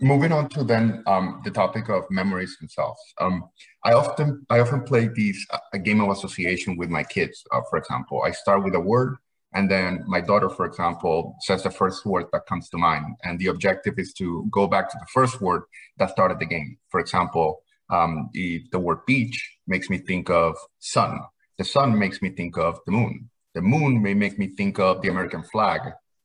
moving 0.00 0.32
on 0.32 0.48
to 0.50 0.64
then 0.64 1.02
um, 1.06 1.40
the 1.44 1.50
topic 1.50 1.88
of 1.88 2.04
memories 2.10 2.56
themselves. 2.58 3.00
Um, 3.20 3.44
I 3.84 3.92
often 3.92 4.46
I 4.50 4.60
often 4.60 4.82
play 4.82 5.08
these 5.08 5.46
a 5.72 5.78
game 5.78 6.00
of 6.00 6.10
association 6.10 6.76
with 6.76 6.90
my 6.90 7.04
kids. 7.04 7.44
Uh, 7.52 7.60
for 7.68 7.78
example, 7.78 8.22
I 8.24 8.30
start 8.30 8.64
with 8.64 8.74
a 8.74 8.80
word, 8.80 9.16
and 9.52 9.70
then 9.70 10.04
my 10.06 10.20
daughter, 10.20 10.48
for 10.48 10.64
example, 10.66 11.36
says 11.40 11.62
the 11.62 11.70
first 11.70 12.06
word 12.06 12.26
that 12.32 12.46
comes 12.46 12.68
to 12.70 12.78
mind, 12.78 13.06
and 13.24 13.38
the 13.38 13.48
objective 13.48 13.98
is 13.98 14.12
to 14.14 14.48
go 14.50 14.66
back 14.66 14.90
to 14.90 14.98
the 14.98 15.06
first 15.12 15.40
word 15.40 15.62
that 15.98 16.10
started 16.10 16.38
the 16.38 16.46
game. 16.46 16.78
For 16.90 17.00
example, 17.00 17.62
um, 17.90 18.30
if 18.34 18.70
the 18.70 18.78
word 18.78 19.00
beach 19.06 19.36
makes 19.66 19.88
me 19.90 19.98
think 19.98 20.30
of 20.30 20.56
sun, 20.78 21.20
the 21.58 21.64
sun 21.64 21.98
makes 21.98 22.22
me 22.22 22.30
think 22.30 22.56
of 22.56 22.80
the 22.86 22.92
moon. 22.92 23.30
The 23.54 23.62
moon 23.62 24.02
may 24.02 24.14
make 24.14 24.38
me 24.38 24.48
think 24.48 24.78
of 24.78 25.02
the 25.02 25.08
American 25.08 25.42
flag, 25.42 25.80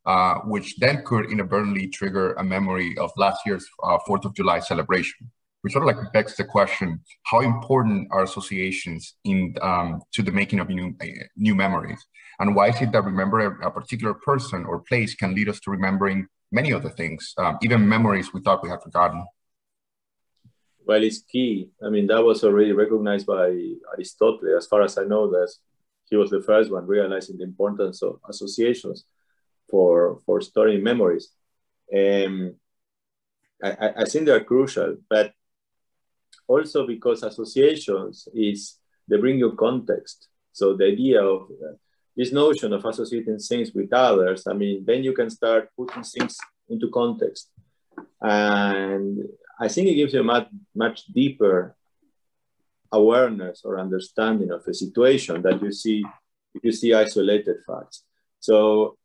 uh, 0.05 0.36
which 0.45 0.75
then 0.77 1.03
could 1.05 1.31
inadvertently 1.31 1.88
trigger 1.88 2.33
a 2.33 2.43
memory 2.43 2.98
of 2.98 3.12
last 3.17 3.39
year's 3.45 3.65
uh, 3.83 3.98
Fourth 4.05 4.25
of 4.25 4.33
July 4.33 4.60
celebration, 4.60 5.31
which 5.62 5.74
sort 5.74 5.88
of 5.88 5.95
like 5.95 6.12
begs 6.13 6.36
the 6.36 6.43
question: 6.43 7.00
How 7.24 7.41
important 7.41 8.10
are 8.12 8.24
associations 8.24 9.15
in 9.24 9.55
um, 9.62 10.01
to 10.13 10.22
the 10.22 10.31
making 10.31 10.60
of 10.60 10.69
new 10.69 10.93
uh, 11.01 11.05
new 11.38 11.55
memories, 11.55 12.05
and 12.39 12.55
why 12.55 12.69
is 12.69 12.81
it 12.81 12.91
that 12.91 13.03
remembering 13.03 13.55
a, 13.63 13.67
a, 13.67 13.72
particular 13.72 14.13
person 14.13 14.65
or 14.65 14.79
place 14.79 15.15
can 15.15 15.33
lead 15.33 15.50
us 15.50 15.60
to 15.62 15.72
remembering 15.72 16.27
many 16.51 16.74
other 16.74 16.89
things, 16.89 17.33
um, 17.38 17.57
even 17.62 17.88
memories 17.88 18.33
we 18.33 18.41
thought 18.41 18.63
we 18.63 18.69
had 18.69 18.81
forgotten? 18.81 19.25
Well, 20.86 21.01
it's 21.01 21.22
key. 21.22 21.69
I 21.81 21.89
mean, 21.89 22.07
that 22.07 22.22
was 22.22 22.43
already 22.43 22.74
recognized 22.74 23.25
by 23.25 23.57
Aristotle, 23.93 24.57
as 24.57 24.67
far 24.67 24.81
as 24.81 24.98
I 24.98 25.05
know. 25.05 25.31
That 25.31 25.50
he 26.10 26.17
was 26.17 26.29
the 26.29 26.41
first 26.41 26.69
one 26.69 26.86
realizing 26.86 27.38
the 27.38 27.45
importance 27.45 28.03
of 28.03 28.19
associations 28.29 29.05
for 29.74 30.20
for 30.25 30.39
storing 30.39 30.84
memories. 30.84 31.25
Um, 32.00 32.36
I, 33.63 33.89
I 34.03 34.06
think 34.06 34.25
they 34.25 34.36
are 34.38 34.50
crucial, 34.51 34.98
but 35.10 35.34
also 36.48 36.86
because 36.86 37.24
associations 37.24 38.27
is 38.36 38.77
they 39.08 39.18
bring 39.18 39.39
you 39.39 39.53
context. 39.68 40.27
So 40.51 40.65
the 40.77 40.86
idea 40.94 41.24
of 41.24 41.50
uh, 41.65 41.75
this 42.15 42.32
notion 42.32 42.72
of 42.74 42.86
associating 42.86 43.39
things 43.39 43.72
with 43.74 43.92
others, 43.92 44.46
I 44.46 44.53
mean, 44.53 44.86
then 44.86 45.03
you 45.03 45.13
can 45.13 45.32
start 45.32 45.70
putting 45.75 46.03
things 46.03 46.38
into 46.70 46.88
context, 46.92 47.50
and 48.22 49.18
I 49.60 49.68
think 49.74 49.88
it 49.88 49.96
gives 49.96 50.13
you 50.13 50.22
a 50.22 50.32
much 50.36 50.48
much 50.75 50.98
deeper 51.20 51.75
awareness 52.92 53.58
or 53.65 53.80
understanding 53.80 54.51
of 54.51 54.62
a 54.68 54.74
situation 54.84 55.42
that 55.42 55.58
you 55.63 55.72
see 55.72 56.06
if 56.53 56.62
you 56.63 56.72
see 56.72 56.94
isolated 56.94 57.58
facts. 57.65 58.03
So 58.39 58.98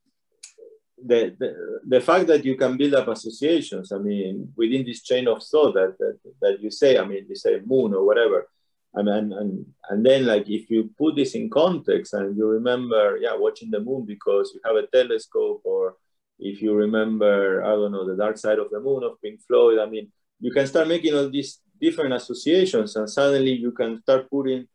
the, 1.05 1.79
the, 1.87 2.01
fact 2.01 2.27
that 2.27 2.45
you 2.45 2.57
can 2.57 2.77
build 2.77 2.95
up 2.95 3.09
associations, 3.09 3.93
I 3.93 3.99
mean, 3.99 4.53
within 4.57 4.85
this 4.85 5.03
chain 5.03 5.29
of 5.29 5.43
thought 5.43 5.75
that, 5.75 5.97
that, 5.99 6.19
that 6.41 6.61
you 6.61 6.71
say, 6.71 6.99
I 6.99 7.05
mean, 7.05 7.27
you 7.29 7.37
say 7.37 7.61
moon 7.65 7.95
or 7.95 8.05
whatever, 8.05 8.49
I 8.97 9.03
mean, 9.03 9.33
and, 9.33 9.67
and 9.91 10.05
then 10.05 10.27
like 10.27 10.49
if 10.49 10.71
you 10.71 10.91
put 10.99 11.17
this 11.17 11.35
in 11.35 11.51
context 11.51 12.15
and 12.15 12.37
you 12.37 12.47
remember, 12.47 13.19
yeah, 13.21 13.37
watching 13.37 13.71
the 13.71 13.81
moon 13.81 14.05
because 14.07 14.53
you 14.55 14.61
have 14.65 14.77
a 14.77 14.87
telescope 14.87 15.61
or 15.65 15.97
if 16.39 16.63
you 16.63 16.75
remember, 16.75 17.63
I 17.65 17.71
don't 17.71 17.93
know, 17.93 18.07
the 18.07 18.17
dark 18.17 18.39
side 18.39 18.59
of 18.59 18.71
the 18.71 18.81
moon 18.81 19.05
of 19.05 19.21
Pink 19.23 19.41
Floyd, 19.47 19.79
I 19.79 19.87
mean, 19.87 20.11
you 20.41 20.53
can 20.53 20.67
start 20.67 20.89
making 20.89 21.15
all 21.15 21.29
these 21.29 21.61
different 21.81 22.15
associations 22.15 22.97
and 22.97 23.09
suddenly 23.09 23.53
you 23.53 23.73
can 23.73 24.01
start 24.03 24.31
putting 24.31 24.67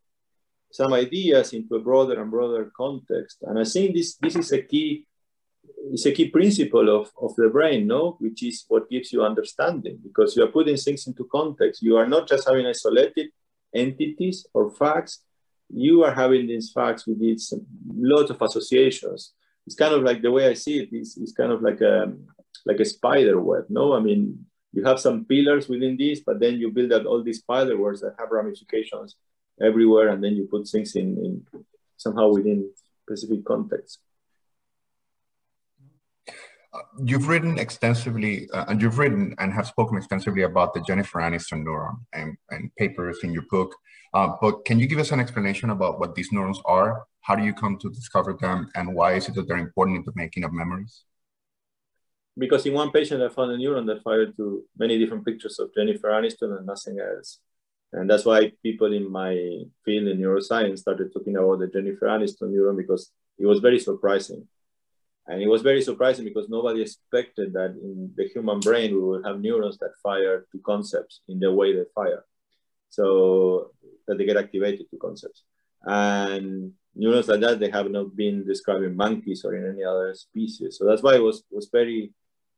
some 0.72 0.94
ideas 0.94 1.53
into 1.53 1.75
a 1.75 1.80
broader 1.80 2.22
and 2.22 2.32
broader 2.32 2.72
context. 2.75 3.38
And 3.44 3.60
I 3.60 3.63
think 3.63 3.96
this, 3.96 4.15
this 4.15 4.36
is 4.36 4.51
a 4.51 4.62
key 4.62 5.06
it's 5.91 6.05
a 6.05 6.12
key 6.12 6.29
principle 6.29 6.89
of, 6.89 7.12
of 7.22 7.36
the 7.36 7.50
brain, 7.50 7.88
no? 7.88 8.17
Which 8.20 8.43
is 8.43 8.65
what 8.67 8.89
gives 8.89 9.12
you 9.12 9.24
understanding 9.24 10.00
because 10.03 10.36
you 10.36 10.43
are 10.43 10.51
putting 10.51 10.77
things 10.77 11.08
into 11.08 11.27
context. 11.32 11.82
You 11.82 11.98
are 11.98 12.08
not 12.08 12.27
just 12.27 12.48
having 12.48 12.65
isolated 12.65 13.29
entities 13.74 14.46
or 14.53 14.72
facts. 14.72 15.24
You 15.70 16.03
are 16.03 16.13
having 16.13 16.48
these 16.48 16.72
facts 16.72 17.05
with 17.08 17.20
these 17.20 17.53
lot 17.93 18.29
of 18.29 18.41
associations. 18.41 19.34
It's 19.65 19.75
kind 19.75 19.93
of 19.93 20.03
like 20.03 20.22
the 20.22 20.32
way 20.32 20.48
I 20.48 20.53
see 20.53 20.79
it 20.79 20.93
is, 20.93 21.17
is 21.17 21.34
kind 21.34 21.51
of 21.51 21.62
like 21.62 21.82
a 21.82 22.13
like 22.65 22.79
a 22.79 22.86
spider 22.86 23.41
web, 23.41 23.65
no? 23.70 23.93
I 23.93 24.00
mean, 24.00 24.46
you 24.72 24.84
have 24.86 25.00
some 25.00 25.25
pillars 25.25 25.67
within 25.67 25.98
this, 25.98 26.22
but 26.25 26.39
then 26.39 26.55
you 26.60 26.72
build 26.72 26.93
out 26.93 27.05
all 27.05 27.22
these 27.22 27.39
spider 27.39 27.77
webs 27.77 28.01
that 28.01 28.15
have 28.20 28.32
ramifications 28.32 29.15
everywhere, 29.62 30.10
and 30.10 30.24
then 30.24 30.36
you 30.36 30.48
put 30.50 30.67
things 30.67 30.96
in, 30.96 31.17
in 31.17 31.65
somehow 31.98 32.29
within 32.29 32.70
specific 33.05 33.43
contexts 33.43 34.00
you've 37.03 37.27
written 37.27 37.58
extensively, 37.60 38.50
uh, 38.51 38.65
and 38.68 38.82
you've 38.82 38.98
written 38.98 39.36
and 39.39 39.53
have 39.53 39.68
spoken 39.68 39.98
extensively 39.98 40.44
about 40.44 40.74
the 40.74 40.82
Jennifer 40.82 41.20
Aniston 41.20 41.63
neuron 41.63 41.98
and, 42.13 42.36
and 42.50 42.74
papers 42.75 43.20
in 43.24 43.32
your 43.32 43.44
book. 43.50 43.75
Uh, 44.13 44.30
but 44.42 44.65
can 44.65 44.80
you 44.80 44.88
give 44.88 45.00
us 45.00 45.12
an 45.12 45.20
explanation 45.20 45.70
about 45.70 46.00
what 46.00 46.15
these 46.15 46.32
neurons 46.32 46.60
are? 46.65 47.06
How 47.22 47.36
do 47.36 47.44
you 47.44 47.53
come 47.53 47.77
to 47.80 47.89
discover 47.89 48.34
them, 48.34 48.70
and 48.75 48.94
why 48.94 49.13
is 49.13 49.27
it 49.27 49.36
that 49.36 49.48
they're 49.48 49.58
important 49.58 49.98
in 49.98 50.03
the 50.06 50.12
making 50.15 50.44
of 50.44 50.51
memories? 50.51 51.03
Because 52.38 52.65
in 52.65 52.74
one 52.74 52.92
patient, 52.92 53.22
I 53.22 53.30
found 53.30 53.51
a 53.51 53.58
neuron 53.58 53.86
that 53.88 54.01
fired 54.01 54.36
to 54.38 54.63
many 54.77 54.98
different 54.98 55.25
pictures 55.25 55.60
of 55.60 55.74
Jennifer 55.74 56.10
Aniston 56.10 56.58
and 56.58 56.65
nothing 56.65 57.00
else. 57.00 57.39
And 57.92 58.10
that's 58.10 58.25
why 58.25 58.51
people 58.63 58.92
in 58.92 59.12
my 59.12 59.36
field 59.86 60.08
in 60.08 60.18
neuroscience 60.18 60.80
started 60.80 61.13
talking 61.13 61.38
about 61.38 61.60
the 61.60 61.68
Jennifer 61.68 62.08
Aniston 62.08 62.50
neuron 62.51 62.75
because 62.75 63.12
it 63.38 63.46
was 63.46 63.60
very 63.60 63.80
surprising 63.80 64.48
and 65.27 65.42
it 65.42 65.48
was 65.48 65.62
very 65.62 65.82
surprising 65.82 66.25
because 66.25 66.50
nobody 66.50 66.82
expected 66.82 67.53
that 67.53 67.72
in 67.82 68.12
the 68.15 68.27
human 68.27 68.60
brain 68.60 68.94
we 68.94 69.01
would 69.01 69.25
have 69.25 69.39
neurons 69.39 69.77
that 69.77 69.94
fire 70.01 70.46
to 70.51 70.60
concepts 70.60 71.22
in 71.30 71.39
the 71.39 71.51
way 71.51 71.74
they 71.74 71.86
fire. 71.96 72.25
So 72.89 73.72
that 74.08 74.18
they 74.18 74.25
get 74.25 74.38
activated 74.38 74.89
to 74.92 74.98
concepts. 74.98 75.44
And 75.84 76.74
neurons 76.94 77.27
like 77.27 77.39
that, 77.39 77.60
they 77.60 77.72
have 77.72 77.89
not 77.89 78.15
been 78.15 78.46
described 78.46 78.84
in 78.84 78.96
monkeys 78.96 79.44
or 79.46 79.56
in 79.56 79.68
any 79.74 79.84
other 79.84 80.13
species. 80.13 80.77
So 80.77 80.86
that's 80.86 81.01
why 81.01 81.15
it 81.15 81.24
was, 81.24 81.44
was 81.50 81.70
very 81.72 82.12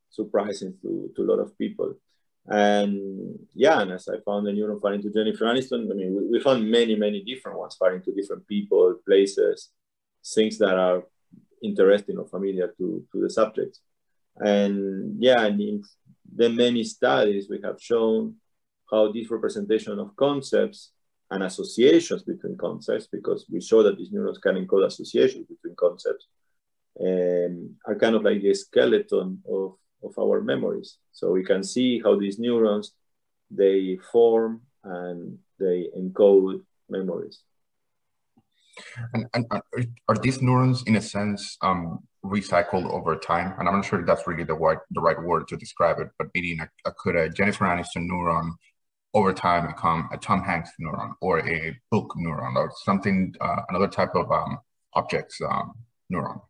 surprising 0.10 0.74
to, 0.82 1.12
to 1.16 1.22
a 1.22 1.30
lot 1.30 1.40
of 1.40 1.58
people. 1.58 1.94
And 2.48 3.40
yeah, 3.54 3.82
and 3.82 3.92
as 3.92 4.08
I 4.08 4.18
found 4.26 4.46
the 4.46 4.52
neuron 4.52 4.82
firing 4.82 5.02
to 5.04 5.12
Jennifer 5.12 5.46
Aniston, 5.46 5.90
I 5.92 5.96
mean, 5.96 6.16
we, 6.16 6.28
we 6.28 6.40
found 6.40 6.70
many, 6.70 6.96
many 6.96 7.24
different 7.24 7.58
ones 7.58 7.76
firing 7.76 8.02
to 8.04 8.14
different 8.14 8.48
people, 8.48 8.96
places, 9.06 9.70
things 10.34 10.58
that 10.60 10.76
are 10.76 11.04
interesting 11.64 12.18
or 12.18 12.28
familiar 12.28 12.74
to, 12.78 13.04
to 13.12 13.22
the 13.22 13.30
subject. 13.30 13.80
And 14.38 15.22
yeah, 15.22 15.46
and 15.46 15.60
in 15.62 15.84
the 16.36 16.50
many 16.50 16.84
studies 16.84 17.48
we 17.50 17.60
have 17.64 17.82
shown 17.82 18.36
how 18.92 19.12
this 19.12 19.32
representation 19.32 19.98
of 20.00 20.16
concepts 20.16 20.92
and 21.32 21.44
associations 21.44 22.24
between 22.24 22.58
concepts, 22.58 23.08
because 23.08 23.46
we 23.52 23.60
show 23.62 23.82
that 23.84 23.98
these 23.98 24.12
neurons 24.12 24.38
can 24.38 24.56
encode 24.56 24.86
associations 24.86 25.48
between 25.48 25.76
concepts, 25.76 26.28
um, 27.02 27.76
are 27.88 27.96
kind 27.96 28.16
of 28.16 28.24
like 28.24 28.42
the 28.42 28.54
skeleton 28.54 29.42
of, 29.50 29.76
of 30.04 30.18
our 30.20 30.42
memories. 30.42 30.98
So 31.14 31.32
we 31.32 31.44
can 31.44 31.64
see 31.64 32.00
how 32.00 32.20
these 32.20 32.38
neurons, 32.38 32.94
they 33.50 33.98
form 34.12 34.62
and 34.84 35.40
they 35.60 35.88
encode 35.98 36.62
memories. 36.90 37.40
And, 39.14 39.26
and 39.34 39.46
are 40.08 40.18
these 40.22 40.42
neurons, 40.42 40.84
in 40.88 40.96
a 40.96 41.02
sense, 41.02 41.58
um, 41.62 42.00
recycled 42.24 42.90
over 42.90 43.16
time? 43.16 43.54
And 43.60 43.68
I'm 43.68 43.76
not 43.76 43.86
sure 43.86 44.06
that's 44.06 44.28
really 44.28 44.44
the 44.44 44.56
right 44.56 44.80
the 44.92 45.02
right 45.02 45.22
word 45.22 45.48
to 45.50 45.58
describe 45.58 46.00
it, 46.00 46.10
but 46.18 46.28
meaning 46.34 46.60
a, 46.62 46.90
a, 46.90 46.94
could 46.98 47.16
a 47.16 47.30
Jennifer 47.30 47.66
Aniston 47.66 48.08
neuron 48.10 48.52
over 49.14 49.34
time 49.34 49.68
become 49.68 50.10
a 50.12 50.18
Tom 50.18 50.44
Hanks 50.44 50.72
neuron 50.82 51.14
or 51.22 51.40
a 51.48 51.76
book 51.90 52.14
neuron 52.18 52.56
or 52.56 52.72
something, 52.84 53.34
uh, 53.40 53.62
another 53.70 53.88
type 53.88 54.14
of 54.14 54.30
um, 54.32 54.60
objects 54.94 55.40
um, 55.42 55.74
neuron? 56.12 56.42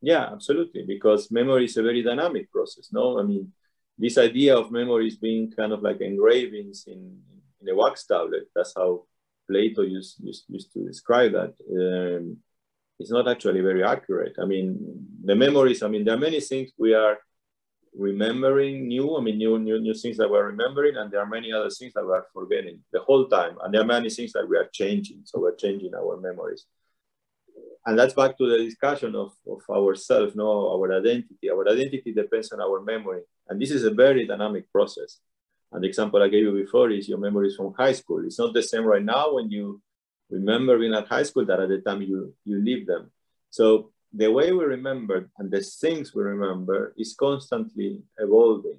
Yeah, 0.00 0.28
absolutely, 0.32 0.84
because 0.86 1.30
memory 1.30 1.64
is 1.64 1.76
a 1.76 1.82
very 1.82 2.02
dynamic 2.02 2.50
process. 2.50 2.88
No, 2.92 3.18
I 3.18 3.22
mean, 3.22 3.52
this 3.96 4.18
idea 4.18 4.56
of 4.56 4.70
memories 4.70 5.16
being 5.16 5.50
kind 5.50 5.72
of 5.72 5.82
like 5.82 6.00
engravings 6.00 6.84
in, 6.86 7.20
in 7.60 7.68
a 7.68 7.74
wax 7.74 8.06
tablet, 8.06 8.48
that's 8.54 8.74
how 8.76 9.04
Plato 9.48 9.82
used, 9.82 10.16
used, 10.22 10.44
used 10.48 10.72
to 10.72 10.84
describe 10.84 11.32
that. 11.32 11.54
Um, 11.70 12.38
it's 12.98 13.10
not 13.10 13.28
actually 13.28 13.60
very 13.60 13.84
accurate. 13.84 14.36
I 14.40 14.44
mean, 14.44 15.06
the 15.24 15.34
memories, 15.34 15.82
I 15.82 15.88
mean, 15.88 16.04
there 16.04 16.14
are 16.14 16.18
many 16.28 16.40
things 16.40 16.72
we 16.76 16.94
are 16.94 17.18
remembering 17.96 18.88
new, 18.88 19.16
I 19.16 19.20
mean, 19.20 19.38
new, 19.38 19.58
new, 19.58 19.80
new 19.80 19.94
things 19.94 20.16
that 20.16 20.30
we're 20.30 20.46
remembering, 20.46 20.96
and 20.96 21.10
there 21.10 21.20
are 21.20 21.26
many 21.26 21.52
other 21.52 21.70
things 21.70 21.92
that 21.94 22.04
we're 22.04 22.24
forgetting 22.32 22.80
the 22.92 23.00
whole 23.00 23.28
time. 23.28 23.56
And 23.62 23.72
there 23.72 23.82
are 23.82 23.92
many 23.96 24.10
things 24.10 24.32
that 24.32 24.48
we 24.48 24.56
are 24.56 24.68
changing. 24.72 25.22
So 25.24 25.40
we're 25.40 25.54
changing 25.54 25.94
our 25.94 26.16
memories 26.20 26.66
and 27.88 27.98
that's 27.98 28.12
back 28.12 28.36
to 28.36 28.46
the 28.46 28.58
discussion 28.58 29.14
of, 29.14 29.32
of 29.46 29.62
ourself, 29.70 30.34
no, 30.34 30.72
our 30.74 30.92
identity. 30.98 31.50
Our 31.50 31.66
identity 31.68 32.12
depends 32.12 32.52
on 32.52 32.60
our 32.60 32.82
memory. 32.82 33.22
And 33.48 33.58
this 33.60 33.70
is 33.70 33.84
a 33.84 33.90
very 33.90 34.26
dynamic 34.26 34.70
process. 34.70 35.20
And 35.72 35.82
the 35.82 35.88
example 35.88 36.22
I 36.22 36.28
gave 36.28 36.44
you 36.44 36.52
before 36.52 36.90
is 36.90 37.08
your 37.08 37.18
memories 37.18 37.56
from 37.56 37.74
high 37.74 37.92
school. 37.92 38.24
It's 38.24 38.38
not 38.38 38.54
the 38.54 38.62
same 38.62 38.84
right 38.84 39.02
now 39.02 39.34
when 39.34 39.50
you 39.50 39.82
remember 40.30 40.78
being 40.78 40.94
at 40.94 41.08
high 41.08 41.22
school 41.22 41.44
that 41.46 41.60
at 41.60 41.68
the 41.68 41.78
time 41.78 42.02
you, 42.02 42.34
you 42.44 42.62
live 42.62 42.86
them. 42.86 43.10
So 43.50 43.90
the 44.12 44.30
way 44.30 44.52
we 44.52 44.64
remember 44.64 45.28
and 45.38 45.50
the 45.50 45.60
things 45.60 46.14
we 46.14 46.22
remember 46.22 46.94
is 46.96 47.14
constantly 47.14 48.02
evolving. 48.18 48.78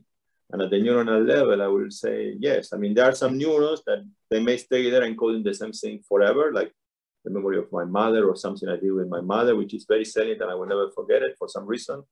And 0.51 0.63
at 0.63 0.72
the 0.72 0.77
neuronal 0.77 1.27
level, 1.27 1.62
I 1.62 1.67
will 1.67 1.91
say, 1.91 2.36
yes. 2.39 2.74
I 2.74 2.77
mean, 2.77 2.96
there 2.96 3.05
are 3.05 3.13
some 3.13 3.38
neurons 3.38 3.84
that 3.86 4.03
they 4.31 4.41
may 4.41 4.58
stay 4.58 4.89
there 4.89 5.01
encoding 5.01 5.43
the 5.43 5.53
same 5.53 5.72
thing 5.72 6.01
forever, 6.08 6.51
like 6.51 6.74
the 7.24 7.29
memory 7.29 7.60
of 7.60 7.72
my 7.72 7.86
mother 7.86 8.27
or 8.27 8.36
something 8.36 8.67
I 8.67 8.77
did 8.77 8.91
with 8.91 9.08
my 9.08 9.22
mother, 9.22 9.55
which 9.55 9.75
is 9.75 9.86
very 9.88 10.05
salient 10.05 10.41
and 10.41 10.50
I 10.50 10.55
will 10.55 10.65
never 10.65 10.89
forget 10.89 11.22
it 11.22 11.36
for 11.38 11.48
some 11.48 11.67
reason. 11.67 12.03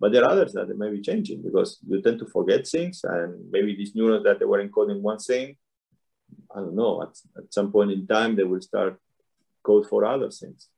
But 0.00 0.12
there 0.12 0.24
are 0.24 0.30
others 0.30 0.54
that 0.54 0.76
may 0.78 0.90
be 0.90 1.02
changing 1.02 1.42
because 1.42 1.78
you 1.86 2.00
tend 2.00 2.18
to 2.20 2.26
forget 2.26 2.66
things 2.66 3.02
and 3.04 3.50
maybe 3.50 3.76
these 3.76 3.94
neurons 3.94 4.24
that 4.24 4.38
they 4.38 4.46
were 4.46 4.66
encoding 4.66 5.00
one 5.00 5.18
thing, 5.18 5.56
I 6.54 6.60
don't 6.60 6.74
know, 6.74 7.02
at, 7.02 7.12
at 7.36 7.52
some 7.52 7.70
point 7.70 7.92
in 7.92 8.06
time, 8.06 8.34
they 8.34 8.44
will 8.44 8.62
start 8.62 8.98
code 9.62 9.86
for 9.86 10.06
other 10.06 10.30
things. 10.30 10.68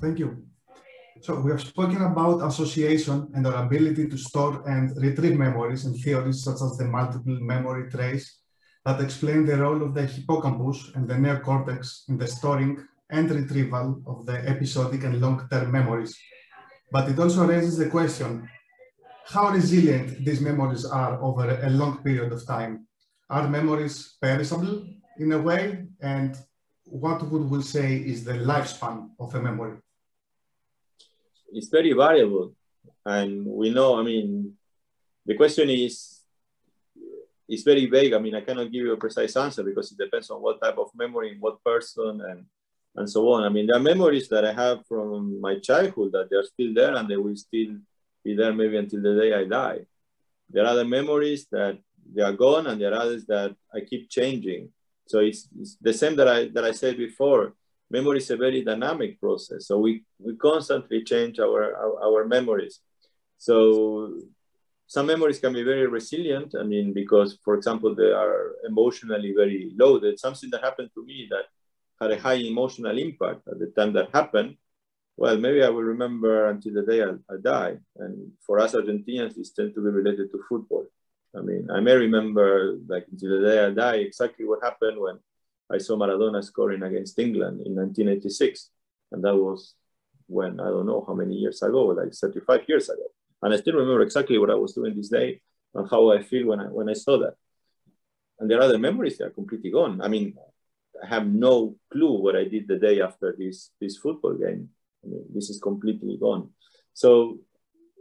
Thank 0.00 0.18
you. 0.18 0.44
So 1.20 1.38
we 1.38 1.50
have 1.50 1.60
spoken 1.60 2.00
about 2.00 2.46
association 2.50 3.28
and 3.34 3.46
our 3.46 3.66
ability 3.66 4.08
to 4.08 4.16
store 4.16 4.66
and 4.66 4.96
retrieve 4.96 5.38
memories 5.38 5.84
and 5.84 5.94
theories 5.94 6.42
such 6.42 6.62
as 6.62 6.78
the 6.78 6.86
multiple 6.86 7.38
memory 7.40 7.90
trace 7.90 8.38
that 8.86 9.00
explain 9.02 9.44
the 9.44 9.58
role 9.58 9.82
of 9.82 9.92
the 9.92 10.06
hippocampus 10.06 10.92
and 10.94 11.06
the 11.06 11.14
neocortex 11.14 12.08
in 12.08 12.16
the 12.16 12.26
storing 12.26 12.78
and 13.10 13.30
retrieval 13.30 14.02
of 14.06 14.26
the 14.26 14.38
episodic 14.48 15.04
and 15.04 15.20
long-term 15.20 15.70
memories. 15.70 16.16
But 16.90 17.08
it 17.08 17.18
also 17.18 17.46
raises 17.46 17.76
the 17.76 17.88
question, 17.88 18.48
how 19.26 19.50
resilient 19.50 20.24
these 20.24 20.40
memories 20.40 20.84
are 20.84 21.20
over 21.22 21.60
a 21.62 21.70
long 21.70 22.02
period 22.02 22.32
of 22.32 22.46
time. 22.46 22.86
Are 23.28 23.48
memories 23.48 24.16
perishable 24.20 24.84
in 25.18 25.32
a 25.32 25.38
way? 25.38 25.86
And 26.00 26.36
what 26.84 27.22
would 27.22 27.48
we 27.48 27.62
say 27.62 27.96
is 27.96 28.24
the 28.24 28.32
lifespan 28.32 29.10
of 29.20 29.34
a 29.34 29.40
memory? 29.40 29.78
It's 31.52 31.68
very 31.68 31.92
variable. 31.92 32.54
And 33.06 33.46
we 33.46 33.70
know, 33.70 33.98
I 33.98 34.02
mean, 34.02 34.54
the 35.26 35.34
question 35.34 35.70
is 35.70 36.20
it's 37.48 37.62
very 37.62 37.86
vague. 37.86 38.12
I 38.12 38.18
mean, 38.18 38.34
I 38.34 38.40
cannot 38.40 38.72
give 38.72 38.82
you 38.82 38.92
a 38.92 38.96
precise 38.96 39.36
answer 39.36 39.62
because 39.62 39.92
it 39.92 39.98
depends 39.98 40.30
on 40.30 40.42
what 40.42 40.60
type 40.60 40.78
of 40.78 40.90
memory, 40.94 41.36
what 41.38 41.62
person, 41.64 42.20
and 42.28 42.46
and 43.00 43.10
so 43.10 43.28
on. 43.32 43.42
I 43.44 43.48
mean, 43.48 43.66
there 43.66 43.78
are 43.80 43.92
memories 43.92 44.28
that 44.28 44.44
I 44.44 44.52
have 44.52 44.78
from 44.86 45.40
my 45.40 45.54
childhood 45.58 46.12
that 46.12 46.28
they're 46.28 46.50
still 46.54 46.72
there 46.74 46.94
and 46.96 47.08
they 47.08 47.16
will 47.16 47.36
still 47.36 47.72
be 48.24 48.32
there 48.34 48.52
maybe 48.52 48.76
until 48.76 49.02
the 49.02 49.14
day 49.20 49.30
I 49.34 49.44
die. 49.44 49.80
There 50.52 50.64
are 50.64 50.72
other 50.74 50.84
memories 50.98 51.46
that 51.56 51.78
they 52.14 52.22
are 52.22 52.32
gone, 52.32 52.66
and 52.66 52.80
there 52.80 52.92
are 52.92 53.02
others 53.06 53.24
that 53.26 53.54
I 53.76 53.80
keep 53.80 54.10
changing. 54.10 54.62
So 55.06 55.18
it's, 55.20 55.48
it's 55.60 55.76
the 55.80 55.92
same 55.92 56.14
that 56.16 56.28
I 56.28 56.48
that 56.54 56.64
I 56.64 56.72
said 56.72 56.96
before. 56.96 57.54
Memory 57.90 58.18
is 58.18 58.30
a 58.30 58.36
very 58.36 58.62
dynamic 58.62 59.20
process. 59.20 59.66
So 59.68 59.78
we 59.78 60.04
we 60.18 60.36
constantly 60.36 61.02
change 61.12 61.38
our, 61.46 61.62
our, 61.82 61.94
our 62.06 62.22
memories. 62.26 62.80
So 63.38 63.52
some 64.86 65.06
memories 65.06 65.38
can 65.38 65.52
be 65.52 65.62
very 65.62 65.86
resilient. 65.86 66.54
I 66.60 66.64
mean, 66.64 66.92
because, 66.92 67.38
for 67.44 67.54
example, 67.54 67.94
they 67.94 68.12
are 68.24 68.56
emotionally 68.70 69.32
very 69.42 69.72
loaded. 69.82 70.18
Something 70.18 70.50
that 70.50 70.62
happened 70.68 70.90
to 70.96 71.02
me 71.10 71.28
that 71.30 71.46
had 72.00 72.12
a 72.12 72.20
high 72.20 72.34
emotional 72.34 72.96
impact 72.96 73.46
at 73.48 73.58
the 73.58 73.66
time 73.76 73.92
that 73.92 74.10
happened. 74.12 74.56
Well, 75.16 75.36
maybe 75.36 75.62
I 75.62 75.68
will 75.68 75.82
remember 75.82 76.48
until 76.48 76.74
the 76.74 76.82
day 76.82 77.02
I, 77.02 77.10
I 77.32 77.36
die. 77.42 77.76
And 77.96 78.32
for 78.40 78.58
us 78.58 78.74
Argentinians, 78.74 79.34
this 79.36 79.52
tends 79.52 79.74
to 79.74 79.82
be 79.82 79.90
related 79.90 80.30
to 80.32 80.42
football. 80.48 80.86
I 81.36 81.42
mean, 81.42 81.68
I 81.70 81.80
may 81.80 81.94
remember, 81.94 82.78
like, 82.88 83.06
until 83.10 83.38
the 83.38 83.46
day 83.48 83.64
I 83.64 83.70
die, 83.70 83.96
exactly 83.96 84.46
what 84.46 84.64
happened 84.64 84.98
when 84.98 85.18
I 85.70 85.78
saw 85.78 85.96
Maradona 85.96 86.42
scoring 86.42 86.82
against 86.82 87.18
England 87.18 87.60
in 87.66 87.76
1986. 87.76 88.70
And 89.12 89.22
that 89.24 89.36
was 89.36 89.74
when, 90.26 90.58
I 90.58 90.64
don't 90.64 90.86
know 90.86 91.04
how 91.06 91.14
many 91.14 91.34
years 91.34 91.62
ago, 91.62 91.86
like 91.86 92.14
35 92.14 92.64
years 92.66 92.88
ago. 92.88 93.02
And 93.42 93.52
I 93.54 93.58
still 93.58 93.74
remember 93.74 94.02
exactly 94.02 94.38
what 94.38 94.50
I 94.50 94.54
was 94.54 94.72
doing 94.72 94.96
this 94.96 95.08
day 95.08 95.40
and 95.74 95.88
how 95.88 96.10
I 96.12 96.22
feel 96.22 96.46
when 96.46 96.60
I, 96.60 96.64
when 96.64 96.88
I 96.88 96.94
saw 96.94 97.18
that. 97.18 97.34
And 98.38 98.50
there 98.50 98.58
are 98.58 98.62
other 98.62 98.78
memories 98.78 99.18
that 99.18 99.26
are 99.26 99.30
completely 99.30 99.70
gone. 99.70 100.00
I 100.00 100.08
mean, 100.08 100.34
have 101.02 101.26
no 101.26 101.76
clue 101.92 102.18
what 102.20 102.36
I 102.36 102.44
did 102.44 102.68
the 102.68 102.78
day 102.78 103.00
after 103.00 103.34
this, 103.38 103.70
this 103.80 103.96
football 103.96 104.34
game. 104.34 104.68
I 105.04 105.08
mean, 105.08 105.24
this 105.34 105.50
is 105.50 105.60
completely 105.60 106.16
gone. 106.20 106.50
So 106.92 107.38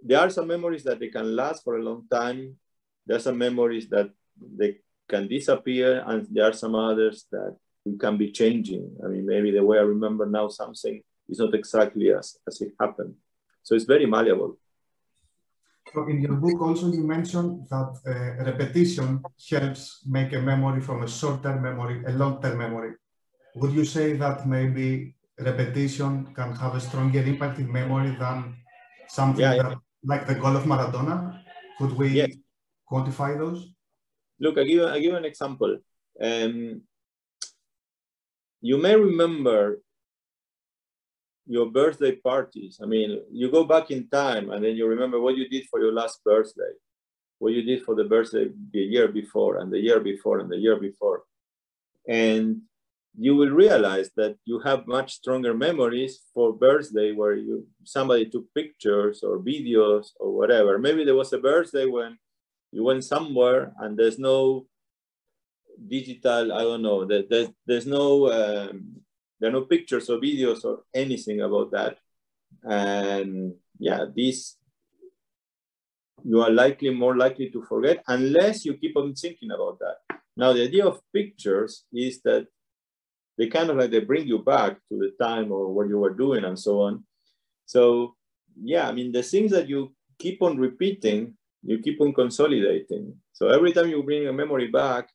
there 0.04 0.20
are 0.20 0.30
some 0.30 0.48
memories 0.48 0.84
that 0.84 1.00
they 1.00 1.08
can 1.08 1.36
last 1.36 1.64
for 1.64 1.78
a 1.78 1.84
long 1.84 2.08
time. 2.12 2.56
There 3.06 3.18
are 3.18 3.22
some 3.22 3.38
memories 3.38 3.90
that 3.90 4.10
they 4.38 4.78
can 5.08 5.28
disappear, 5.28 6.04
and 6.06 6.28
there 6.30 6.46
are 6.46 6.54
some 6.54 6.76
others 6.76 7.26
that 7.32 7.56
we 7.86 7.98
can 7.98 8.18
be 8.18 8.32
changing. 8.32 8.96
I 9.04 9.08
mean, 9.08 9.26
maybe 9.26 9.52
the 9.52 9.64
way 9.64 9.78
I 9.78 9.82
remember 9.82 10.26
now 10.26 10.50
something 10.50 11.02
is 11.28 11.40
not 11.40 11.56
exactly 11.56 12.14
as, 12.14 12.38
as 12.48 12.62
it 12.62 12.74
happened. 12.80 13.16
So 13.64 13.76
it's 13.76 13.86
very 13.86 14.06
malleable. 14.06 14.58
So 15.93 16.08
in 16.08 16.21
your 16.21 16.34
book 16.34 16.62
also 16.62 16.91
you 16.91 17.04
mentioned 17.04 17.67
that 17.69 17.91
uh, 18.06 18.43
repetition 18.45 19.23
helps 19.49 20.06
make 20.06 20.34
a 20.34 20.39
memory 20.39 20.82
from 20.82 21.04
a 21.04 21.08
short-term 21.08 21.62
memory, 21.62 22.04
a 22.06 22.12
long-term 22.12 22.58
memory. 22.58 22.93
Would 23.56 23.73
you 23.73 23.86
say 23.86 24.13
that 24.13 24.47
maybe 24.47 25.15
repetition 25.39 26.34
can 26.36 26.54
have 26.56 26.75
a 26.75 26.80
stronger 26.80 27.23
impact 27.23 27.60
in 27.60 27.71
memory 27.71 28.15
than 28.19 28.56
something 29.08 29.41
yeah, 29.41 29.58
that, 29.58 29.78
like 30.04 30.28
the 30.28 30.36
goal 30.36 30.56
of 30.56 30.63
Maradona? 30.63 31.41
Could 31.80 31.97
we 31.97 32.10
yes. 32.10 32.36
quantify 32.89 33.38
those? 33.38 33.73
Look, 34.39 34.58
I 34.58 34.63
give, 34.63 34.86
I 34.88 34.99
give 34.99 35.15
an 35.15 35.25
example. 35.25 35.80
Um, 36.21 36.82
you 38.62 38.78
may 38.78 38.95
remember 38.95 39.82
your 41.50 41.66
birthday 41.66 42.16
parties. 42.16 42.80
I 42.82 42.86
mean, 42.86 43.22
you 43.32 43.50
go 43.50 43.64
back 43.64 43.90
in 43.90 44.08
time 44.08 44.52
and 44.52 44.64
then 44.64 44.76
you 44.76 44.86
remember 44.86 45.20
what 45.20 45.36
you 45.36 45.50
did 45.50 45.66
for 45.66 45.80
your 45.80 45.92
last 45.92 46.24
birthday, 46.24 46.74
what 47.40 47.54
you 47.54 47.64
did 47.64 47.84
for 47.84 47.96
the 47.96 48.04
birthday 48.04 48.46
the 48.72 48.82
year 48.82 49.08
before 49.08 49.58
and 49.58 49.74
the 49.74 49.80
year 49.80 50.00
before 50.00 50.38
and 50.40 50.50
the 50.50 50.58
year 50.58 50.80
before. 50.80 51.24
And 52.08 52.62
you 53.18 53.36
will 53.36 53.50
realize 53.50 54.12
that 54.16 54.38
you 54.46 54.60
have 54.60 54.86
much 54.86 55.16
stronger 55.16 55.56
memories 55.56 56.20
for 56.36 56.54
birthday 56.54 57.14
where 57.14 57.34
you 57.34 57.66
somebody 57.84 58.30
took 58.30 58.46
pictures 58.54 59.24
or 59.24 59.40
videos 59.40 60.10
or 60.20 60.32
whatever. 60.32 60.78
Maybe 60.78 61.04
there 61.04 61.16
was 61.16 61.34
a 61.34 61.40
birthday 61.40 61.88
when 61.88 62.20
you 62.72 62.84
went 62.84 63.04
somewhere 63.04 63.74
and 63.80 63.98
there's 63.98 64.20
no 64.20 64.68
digital, 65.88 66.54
I 66.54 66.62
don't 66.62 66.84
know, 66.84 67.06
there's, 67.06 67.50
there's 67.66 67.88
no 67.88 68.32
um, 68.32 69.02
there 69.39 69.49
are 69.49 69.54
no 69.54 69.62
pictures 69.62 70.10
or 70.10 70.17
videos 70.17 70.65
or 70.65 70.84
anything 70.93 71.41
about 71.41 71.71
that. 71.71 71.97
And 72.63 73.56
yeah, 73.80 74.06
this 74.15 74.58
you 76.23 76.41
are 76.41 76.49
likely 76.49 76.89
more 76.89 77.15
likely 77.15 77.49
to 77.49 77.62
forget 77.63 78.04
unless 78.08 78.65
you 78.65 78.73
keep 78.75 78.97
on 78.97 79.13
thinking 79.13 79.52
about 79.52 79.80
that. 79.80 80.19
Now, 80.36 80.54
the 80.54 80.63
idea 80.63 80.86
of 80.86 81.02
pictures 81.13 81.86
is 81.93 82.21
that 82.23 82.47
they 83.38 83.47
kind 83.47 83.69
of 83.69 83.78
like 83.78 83.91
they 83.91 83.99
bring 83.99 84.28
you 84.28 84.39
back 84.39 84.78
to 84.89 84.97
the 84.97 85.12
time 85.21 85.52
or 85.52 85.73
what 85.73 85.88
you 85.88 85.97
were 85.97 86.13
doing 86.13 86.43
and 86.43 86.60
so 86.60 86.82
on. 86.82 87.04
So 87.65 88.15
yeah, 88.62 88.88
I 88.88 88.91
mean 88.91 89.12
the 89.12 89.23
things 89.23 89.52
that 89.52 89.69
you 89.69 89.95
keep 90.17 90.41
on 90.41 90.58
repeating, 90.58 91.36
you 91.63 91.80
keep 91.80 92.02
on 92.02 92.13
consolidating. 92.13 93.15
So 93.32 93.47
every 93.47 93.71
time 93.71 93.89
you 93.89 94.04
bring 94.04 94.28
a 94.28 94.34
memory 94.34 94.67
back 94.67 95.10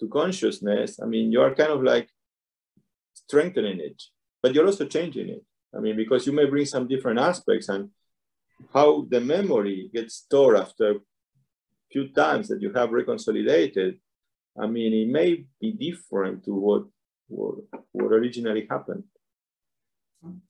to 0.00 0.08
consciousness, 0.08 0.98
I 1.02 1.06
mean 1.06 1.30
you 1.30 1.42
are 1.42 1.54
kind 1.54 1.72
of 1.72 1.82
like 1.82 2.08
strengthening 3.14 3.80
it, 3.80 4.02
but 4.42 4.54
you're 4.54 4.66
also 4.66 4.86
changing 4.86 5.28
it. 5.28 5.44
I 5.74 5.80
mean, 5.80 5.96
because 5.96 6.26
you 6.26 6.32
may 6.32 6.46
bring 6.46 6.66
some 6.66 6.86
different 6.86 7.18
aspects 7.18 7.68
and 7.68 7.90
how 8.72 9.06
the 9.08 9.20
memory 9.20 9.90
gets 9.92 10.16
stored 10.16 10.56
after 10.56 10.90
a 10.92 11.00
few 11.90 12.08
times 12.08 12.48
that 12.48 12.60
you 12.60 12.72
have 12.72 12.90
reconsolidated. 12.90 13.98
I 14.60 14.66
mean, 14.66 14.92
it 14.92 15.08
may 15.08 15.44
be 15.60 15.72
different 15.72 16.44
to 16.44 16.54
what, 16.54 16.82
what, 17.28 17.56
what 17.92 18.12
originally 18.12 18.66
happened. 18.70 19.04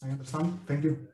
I 0.02 0.08
understand. 0.10 0.58
Thank 0.66 0.84
you. 0.84 1.08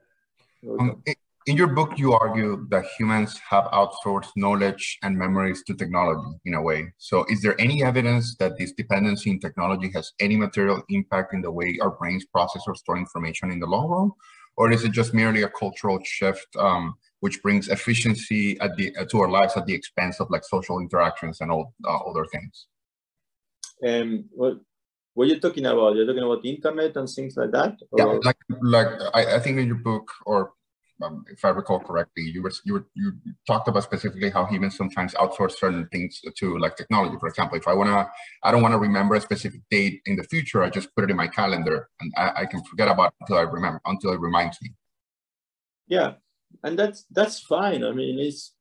Um, 0.81 1.03
in 1.49 1.57
your 1.57 1.69
book, 1.69 1.99
you 1.99 2.13
argue 2.13 2.67
that 2.69 2.85
humans 2.99 3.41
have 3.49 3.65
outsourced 3.73 4.33
knowledge 4.37 4.99
and 5.03 5.17
memories 5.17 5.63
to 5.65 5.75
technology 5.75 6.37
in 6.45 6.53
a 6.53 6.61
way. 6.61 6.93
So, 6.99 7.25
is 7.31 7.41
there 7.41 7.59
any 7.59 7.83
evidence 7.83 8.37
that 8.37 8.59
this 8.59 8.73
dependency 8.73 9.31
in 9.31 9.41
technology 9.41 9.91
has 9.95 10.13
any 10.21 10.37
material 10.37 10.83
impact 10.91 11.33
in 11.33 11.41
the 11.41 11.51
way 11.51 11.79
our 11.81 11.91
brains 11.91 12.27
process 12.27 12.65
or 12.67 12.75
store 12.75 12.99
information 12.99 13.51
in 13.51 13.61
the 13.61 13.67
long 13.67 13.89
run? 13.89 14.11
Or 14.59 14.71
is 14.71 14.85
it 14.85 14.93
just 14.93 15.15
merely 15.15 15.43
a 15.43 15.49
cultural 15.49 15.99
shift 16.05 16.49
um, 16.59 16.97
which 17.21 17.43
brings 17.43 17.69
efficiency 17.69 18.61
at 18.61 18.77
the, 18.77 18.95
uh, 18.97 19.07
to 19.07 19.21
our 19.21 19.31
lives 19.31 19.57
at 19.57 19.65
the 19.65 19.75
expense 19.75 20.21
of 20.21 20.29
like 20.31 20.45
social 20.45 20.81
interactions 20.81 21.41
and 21.41 21.51
all 21.51 21.73
uh, 21.87 21.97
other 22.11 22.27
things? 22.27 22.67
Um, 23.87 24.25
well, 24.35 24.61
what 25.15 25.25
are 25.25 25.31
you 25.31 25.41
talking 25.41 25.65
about? 25.65 25.97
You're 25.97 26.07
talking 26.07 26.23
about 26.23 26.43
the 26.43 26.51
internet 26.51 26.95
and 26.97 27.09
things 27.09 27.37
like 27.39 27.53
that? 27.53 27.79
Or? 27.91 27.99
Yeah, 27.99 28.19
like 28.23 28.37
like 28.61 28.89
I, 29.15 29.37
I 29.37 29.39
think 29.41 29.59
in 29.59 29.67
your 29.67 29.77
book, 29.77 30.13
or 30.27 30.53
um, 31.03 31.25
if 31.31 31.45
I 31.45 31.51
recall 31.51 31.81
correctly, 31.81 32.25
you 32.25 32.43
were 32.43 32.53
you 32.65 32.75
were 32.75 32.87
you 32.95 33.13
talked 33.47 33.69
about 33.69 33.85
specifically 33.85 34.31
how 34.31 34.45
humans 34.47 34.77
sometimes 34.77 35.15
outsource 35.15 35.53
certain 35.53 35.89
things 35.93 36.21
to 36.39 36.59
like 36.59 36.77
technology. 36.77 37.17
For 37.21 37.29
example, 37.29 37.59
if 37.59 37.69
I 37.69 37.75
wanna, 37.75 38.09
I 38.43 38.51
don't 38.51 38.63
want 38.63 38.73
to 38.73 38.79
remember 38.79 39.15
a 39.15 39.21
specific 39.21 39.61
date 39.71 40.01
in 40.07 40.17
the 40.17 40.25
future, 40.25 40.63
I 40.63 40.71
just 40.71 40.95
put 40.95 41.05
it 41.05 41.11
in 41.11 41.17
my 41.17 41.29
calendar, 41.29 41.89
and 42.01 42.13
I, 42.17 42.33
I 42.43 42.47
can 42.47 42.63
forget 42.65 42.89
about 42.89 43.09
it 43.09 43.15
until 43.21 43.39
I 43.39 43.43
remember 43.43 43.81
until 43.85 44.13
it 44.13 44.21
reminds 44.21 44.61
me. 44.63 44.73
Yeah, 45.87 46.15
and 46.63 46.79
that's 46.79 47.05
that's 47.11 47.41
fine. 47.41 47.85
I 47.85 47.93
mean, 47.93 48.19
it's 48.19 48.55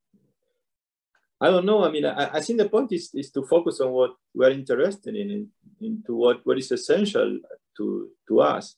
I 1.39 1.51
don't 1.51 1.65
know. 1.65 1.83
I 1.83 1.91
mean, 1.91 2.05
I, 2.05 2.37
I 2.37 2.41
think 2.41 2.57
the 2.59 2.69
point 2.69 2.91
is, 2.91 3.11
is 3.13 3.29
to 3.31 3.45
focus 3.45 3.79
on 3.79 3.91
what 3.91 4.11
we're 4.33 4.49
interested 4.49 5.15
in, 5.15 5.47
into 5.79 6.15
what, 6.15 6.41
what 6.45 6.57
is 6.57 6.71
essential 6.71 7.39
to, 7.77 8.09
to 8.27 8.39
us. 8.41 8.75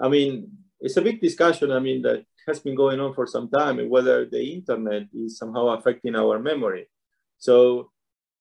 I 0.00 0.08
mean, 0.08 0.50
it's 0.78 0.98
a 0.98 1.02
big 1.02 1.22
discussion, 1.22 1.72
I 1.72 1.78
mean, 1.78 2.02
that 2.02 2.24
has 2.46 2.60
been 2.60 2.74
going 2.74 3.00
on 3.00 3.12
for 3.14 3.26
some 3.26 3.48
time, 3.48 3.78
and 3.78 3.90
whether 3.90 4.24
the 4.24 4.42
internet 4.54 5.04
is 5.12 5.38
somehow 5.38 5.68
affecting 5.68 6.14
our 6.14 6.38
memory. 6.38 6.88
So, 7.38 7.90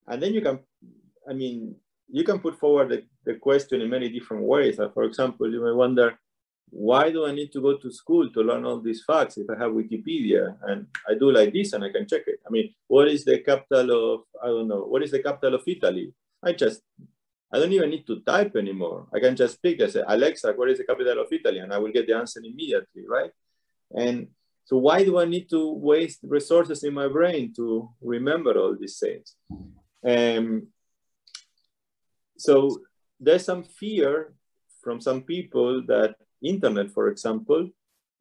and 0.08 0.22
then 0.22 0.34
you 0.34 0.42
can, 0.42 0.60
I 1.30 1.34
mean, 1.34 1.76
you 2.08 2.24
can 2.24 2.40
put 2.40 2.60
forward 2.60 2.90
the, 2.90 3.04
the 3.26 3.36
question 3.36 3.82
in 3.82 3.90
many 3.90 4.10
different 4.10 4.44
ways. 4.44 4.80
Uh, 4.80 4.90
for 4.90 5.04
example, 5.04 5.52
you 5.52 5.64
may 5.64 5.72
wonder, 5.72 6.20
why 6.70 7.12
do 7.12 7.26
I 7.26 7.32
need 7.32 7.52
to 7.54 7.62
go 7.62 7.78
to 7.78 7.92
school 7.92 8.30
to 8.32 8.42
learn 8.42 8.66
all 8.66 8.80
these 8.80 9.04
facts 9.06 9.38
if 9.38 9.50
I 9.50 9.58
have 9.58 9.72
Wikipedia 9.72 10.56
and 10.64 10.88
I 11.08 11.14
do 11.14 11.32
like 11.32 11.54
this 11.54 11.74
and 11.74 11.84
I 11.84 11.92
can 11.92 12.08
check 12.08 12.24
it? 12.28 12.40
I 12.46 12.50
mean, 12.50 12.74
what 12.88 13.08
is 13.08 13.26
the 13.26 13.40
capital 13.40 14.14
of, 14.14 14.22
I 14.44 14.48
don't 14.48 14.68
know, 14.68 14.82
what 14.82 15.04
is 15.04 15.12
the 15.12 15.24
capital 15.24 15.56
of 15.56 15.64
Italy? 15.66 16.14
I 16.44 16.54
just, 16.54 16.82
I 17.52 17.60
don't 17.60 17.72
even 17.72 17.90
need 17.90 18.06
to 18.08 18.20
type 18.22 18.56
anymore. 18.56 19.08
I 19.14 19.20
can 19.20 19.36
just 19.36 19.62
pick, 19.62 19.82
I 19.82 19.88
say, 19.88 20.04
Alexa, 20.08 20.54
what 20.54 20.70
is 20.70 20.80
the 20.80 20.84
capital 20.84 21.22
of 21.22 21.32
Italy? 21.32 21.60
And 21.60 21.74
I 21.74 21.78
will 21.78 21.92
get 21.92 22.08
the 22.08 22.16
answer 22.16 22.40
immediately, 22.44 23.04
right? 23.08 23.32
And 23.92 24.28
so 24.66 24.78
why 24.78 25.04
do 25.04 25.20
I 25.20 25.26
need 25.26 25.50
to 25.50 25.72
waste 25.74 26.20
resources 26.24 26.84
in 26.84 26.94
my 26.94 27.08
brain 27.08 27.54
to 27.56 27.90
remember 28.02 28.58
all 28.58 28.76
these 28.76 28.98
things? 28.98 29.36
Um, 30.04 30.68
so 32.38 32.80
there's 33.20 33.46
some 33.46 33.64
fear 33.64 34.34
from 34.82 35.00
some 35.02 35.22
people 35.22 35.84
that 35.88 36.16
internet, 36.42 36.92
for 36.92 37.10
example, 37.10 37.70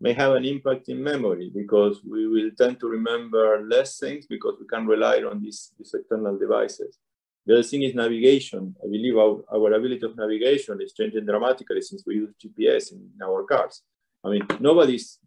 may 0.00 0.12
have 0.12 0.32
an 0.32 0.44
impact 0.44 0.88
in 0.88 1.02
memory 1.02 1.50
because 1.54 2.00
we 2.04 2.26
will 2.26 2.50
tend 2.58 2.78
to 2.80 2.88
remember 2.88 3.64
less 3.66 3.98
things 3.98 4.26
because 4.26 4.54
we 4.60 4.66
can 4.66 4.86
rely 4.86 5.22
on 5.22 5.40
these, 5.40 5.72
these 5.78 5.94
external 5.94 6.38
devices. 6.38 6.98
The 7.46 7.54
other 7.54 7.62
thing 7.62 7.82
is 7.82 7.94
navigation. 7.94 8.74
I 8.82 8.86
believe 8.86 9.16
our, 9.16 9.42
our 9.52 9.72
ability 9.72 10.04
of 10.04 10.16
navigation 10.16 10.80
is 10.80 10.92
changing 10.92 11.26
dramatically 11.26 11.82
since 11.82 12.02
we 12.06 12.16
use 12.16 12.34
GPS 12.42 12.92
in 12.92 13.10
our 13.22 13.44
cars. 13.44 13.82
I 14.24 14.30
mean, 14.30 14.46
nobody's 14.60 15.18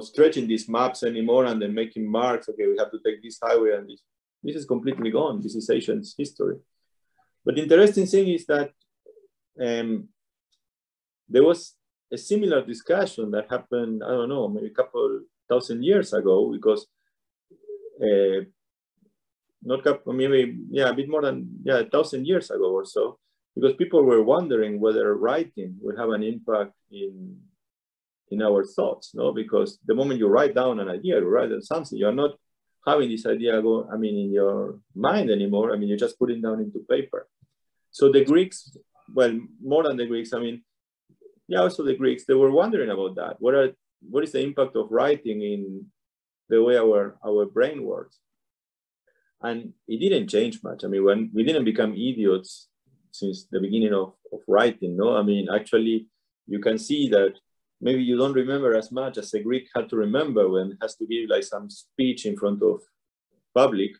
stretching 0.00 0.46
these 0.46 0.68
maps 0.68 1.02
anymore 1.02 1.44
and 1.46 1.60
then 1.60 1.74
making 1.74 2.10
marks. 2.10 2.48
Okay, 2.48 2.66
we 2.66 2.76
have 2.78 2.90
to 2.90 3.00
take 3.04 3.22
this 3.22 3.38
highway 3.42 3.76
and 3.76 3.88
this. 3.88 4.02
This 4.42 4.56
is 4.56 4.66
completely 4.66 5.10
gone. 5.10 5.40
This 5.40 5.54
is 5.54 5.70
ancient 5.70 6.06
history. 6.18 6.56
But 7.44 7.54
the 7.54 7.62
interesting 7.62 8.06
thing 8.06 8.28
is 8.28 8.44
that 8.46 8.70
um, 9.60 10.08
there 11.28 11.42
was 11.42 11.74
a 12.12 12.18
similar 12.18 12.64
discussion 12.64 13.30
that 13.30 13.50
happened, 13.50 14.02
I 14.04 14.08
don't 14.08 14.28
know, 14.28 14.48
maybe 14.48 14.66
a 14.66 14.70
couple 14.70 15.20
thousand 15.48 15.82
years 15.82 16.12
ago, 16.12 16.50
because 16.52 16.86
uh, 18.02 18.44
not 19.62 19.82
couple, 19.82 20.12
maybe, 20.12 20.58
yeah, 20.70 20.90
a 20.90 20.94
bit 20.94 21.08
more 21.08 21.22
than, 21.22 21.48
yeah, 21.64 21.78
a 21.78 21.88
thousand 21.88 22.26
years 22.26 22.50
ago 22.50 22.70
or 22.70 22.84
so, 22.84 23.18
because 23.54 23.74
people 23.74 24.02
were 24.02 24.22
wondering 24.22 24.78
whether 24.78 25.14
writing 25.16 25.76
would 25.80 25.98
have 25.98 26.10
an 26.10 26.22
impact 26.22 26.72
in, 26.90 27.38
in 28.30 28.42
our 28.42 28.64
thoughts, 28.64 29.14
no? 29.14 29.32
Because 29.32 29.78
the 29.84 29.94
moment 29.94 30.18
you 30.18 30.28
write 30.28 30.54
down 30.54 30.80
an 30.80 30.88
idea, 30.88 31.20
you 31.20 31.28
write 31.28 31.50
down 31.50 31.62
something, 31.62 31.98
you're 31.98 32.12
not 32.12 32.32
having 32.86 33.08
this 33.08 33.26
idea 33.26 33.60
go, 33.62 33.88
I 33.92 33.96
mean, 33.96 34.16
in 34.16 34.32
your 34.32 34.78
mind 34.94 35.30
anymore. 35.30 35.72
I 35.72 35.76
mean, 35.76 35.88
you 35.88 35.96
just 35.96 36.18
put 36.18 36.30
it 36.30 36.42
down 36.42 36.60
into 36.60 36.80
paper. 36.88 37.26
So 37.90 38.10
the 38.10 38.24
Greeks, 38.24 38.76
well, 39.12 39.38
more 39.62 39.84
than 39.84 39.96
the 39.96 40.06
Greeks, 40.06 40.32
I 40.32 40.40
mean, 40.40 40.62
yeah, 41.48 41.60
also 41.60 41.84
the 41.84 41.96
Greeks, 41.96 42.24
they 42.24 42.34
were 42.34 42.50
wondering 42.50 42.90
about 42.90 43.14
that. 43.16 43.36
What 43.38 43.54
are 43.54 43.72
what 44.10 44.24
is 44.24 44.32
the 44.32 44.42
impact 44.42 44.76
of 44.76 44.90
writing 44.90 45.42
in 45.42 45.86
the 46.48 46.62
way 46.62 46.76
our 46.76 47.16
our 47.26 47.46
brain 47.46 47.84
works? 47.84 48.18
And 49.42 49.74
it 49.86 49.98
didn't 49.98 50.28
change 50.28 50.62
much. 50.62 50.84
I 50.84 50.88
mean, 50.88 51.04
when 51.04 51.30
we 51.34 51.44
didn't 51.44 51.64
become 51.64 51.92
idiots 51.92 52.68
since 53.10 53.46
the 53.50 53.60
beginning 53.60 53.92
of, 53.92 54.14
of 54.32 54.40
writing, 54.48 54.96
no? 54.96 55.16
I 55.16 55.22
mean, 55.22 55.48
actually, 55.54 56.08
you 56.46 56.60
can 56.60 56.78
see 56.78 57.08
that 57.10 57.34
maybe 57.80 58.02
you 58.02 58.16
don't 58.16 58.32
remember 58.32 58.74
as 58.74 58.90
much 58.92 59.18
as 59.18 59.32
a 59.34 59.40
Greek 59.40 59.68
had 59.74 59.88
to 59.90 59.96
remember 59.96 60.48
when 60.48 60.78
has 60.80 60.96
to 60.96 61.06
give 61.06 61.28
like 61.28 61.44
some 61.44 61.68
speech 61.70 62.26
in 62.26 62.36
front 62.36 62.62
of 62.62 62.80
public 63.54 63.92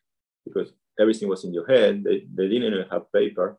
because 0.44 0.72
everything 0.98 1.28
was 1.28 1.44
in 1.44 1.52
your 1.52 1.66
head. 1.66 2.04
They, 2.04 2.26
they 2.34 2.48
didn't 2.48 2.74
even 2.74 2.87
have 2.90 3.12
paper 3.12 3.58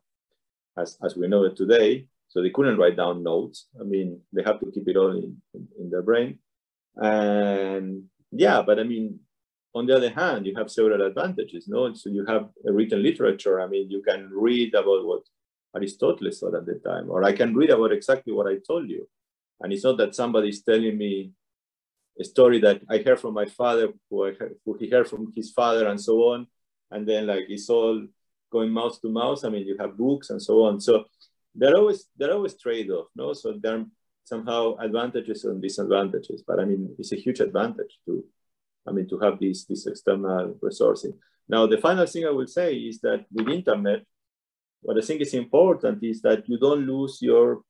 as, 0.76 0.98
as 1.04 1.16
we 1.16 1.28
know 1.28 1.44
it 1.44 1.56
today. 1.56 2.06
So 2.28 2.42
they 2.42 2.50
couldn't 2.50 2.78
write 2.78 2.96
down 2.96 3.22
notes. 3.22 3.66
I 3.80 3.84
mean, 3.84 4.20
they 4.32 4.42
have 4.42 4.60
to 4.60 4.70
keep 4.70 4.88
it 4.88 4.96
all 4.96 5.12
in, 5.12 5.36
in, 5.54 5.68
in 5.80 5.90
their 5.90 6.02
brain. 6.02 6.38
And 6.96 8.04
yeah, 8.32 8.62
but 8.62 8.78
I 8.78 8.82
mean, 8.82 9.20
on 9.74 9.86
the 9.86 9.94
other 9.94 10.10
hand, 10.10 10.46
you 10.46 10.54
have 10.56 10.70
several 10.70 11.06
advantages. 11.06 11.68
No, 11.68 11.92
so 11.94 12.08
you 12.08 12.24
have 12.26 12.48
a 12.66 12.72
written 12.72 13.02
literature. 13.02 13.60
I 13.60 13.66
mean, 13.66 13.90
you 13.90 14.02
can 14.02 14.30
read 14.32 14.74
about 14.74 15.06
what 15.06 15.22
Aristotle 15.74 16.30
thought 16.32 16.54
at 16.54 16.66
the 16.66 16.80
time, 16.84 17.10
or 17.10 17.22
I 17.24 17.32
can 17.32 17.54
read 17.54 17.70
about 17.70 17.92
exactly 17.92 18.32
what 18.32 18.46
I 18.46 18.56
told 18.66 18.88
you. 18.88 19.06
And 19.60 19.72
it's 19.72 19.84
not 19.84 19.98
that 19.98 20.14
somebody 20.14 20.50
is 20.50 20.62
telling 20.62 20.96
me 20.96 21.32
a 22.18 22.24
story 22.24 22.60
that 22.60 22.80
I 22.88 22.98
heard 22.98 23.20
from 23.20 23.34
my 23.34 23.46
father, 23.46 23.88
who, 24.08 24.26
I 24.26 24.32
heard, 24.32 24.56
who 24.64 24.76
he 24.78 24.88
heard 24.88 25.08
from 25.08 25.32
his 25.34 25.50
father, 25.50 25.88
and 25.88 26.00
so 26.00 26.14
on. 26.32 26.46
And 26.90 27.06
then 27.06 27.26
like 27.26 27.46
it's 27.48 27.68
all 27.68 28.06
going 28.50 28.70
mouth 28.70 29.00
to 29.02 29.08
mouth. 29.08 29.44
I 29.44 29.48
mean, 29.48 29.66
you 29.66 29.76
have 29.78 29.96
books 29.96 30.30
and 30.30 30.40
so 30.40 30.64
on. 30.64 30.80
So 30.80 31.04
there 31.54 31.70
are 31.70 31.78
always 31.78 32.06
there 32.16 32.30
are 32.30 32.34
always 32.34 32.58
trade-off, 32.58 33.06
no? 33.16 33.32
So 33.32 33.54
there 33.60 33.78
are 33.78 33.84
somehow 34.24 34.76
advantages 34.76 35.44
and 35.44 35.62
disadvantages, 35.62 36.42
but 36.46 36.60
I 36.60 36.64
mean 36.64 36.94
it's 36.98 37.12
a 37.12 37.16
huge 37.16 37.40
advantage 37.40 37.98
to, 38.06 38.24
I 38.86 38.92
mean 38.92 39.08
to 39.08 39.18
have 39.20 39.38
this 39.40 39.64
this 39.64 39.86
external 39.86 40.54
resourcing. 40.62 41.14
Now 41.48 41.66
the 41.66 41.78
final 41.78 42.06
thing 42.06 42.26
I 42.26 42.30
will 42.30 42.46
say 42.46 42.74
is 42.74 43.00
that 43.00 43.24
with 43.32 43.48
internet, 43.48 44.04
what 44.82 44.98
I 44.98 45.00
think 45.00 45.20
is 45.22 45.34
important 45.34 46.02
is 46.02 46.20
that 46.22 46.48
you 46.48 46.58
don't 46.58 46.86
lose 46.86 47.18
your 47.20 47.62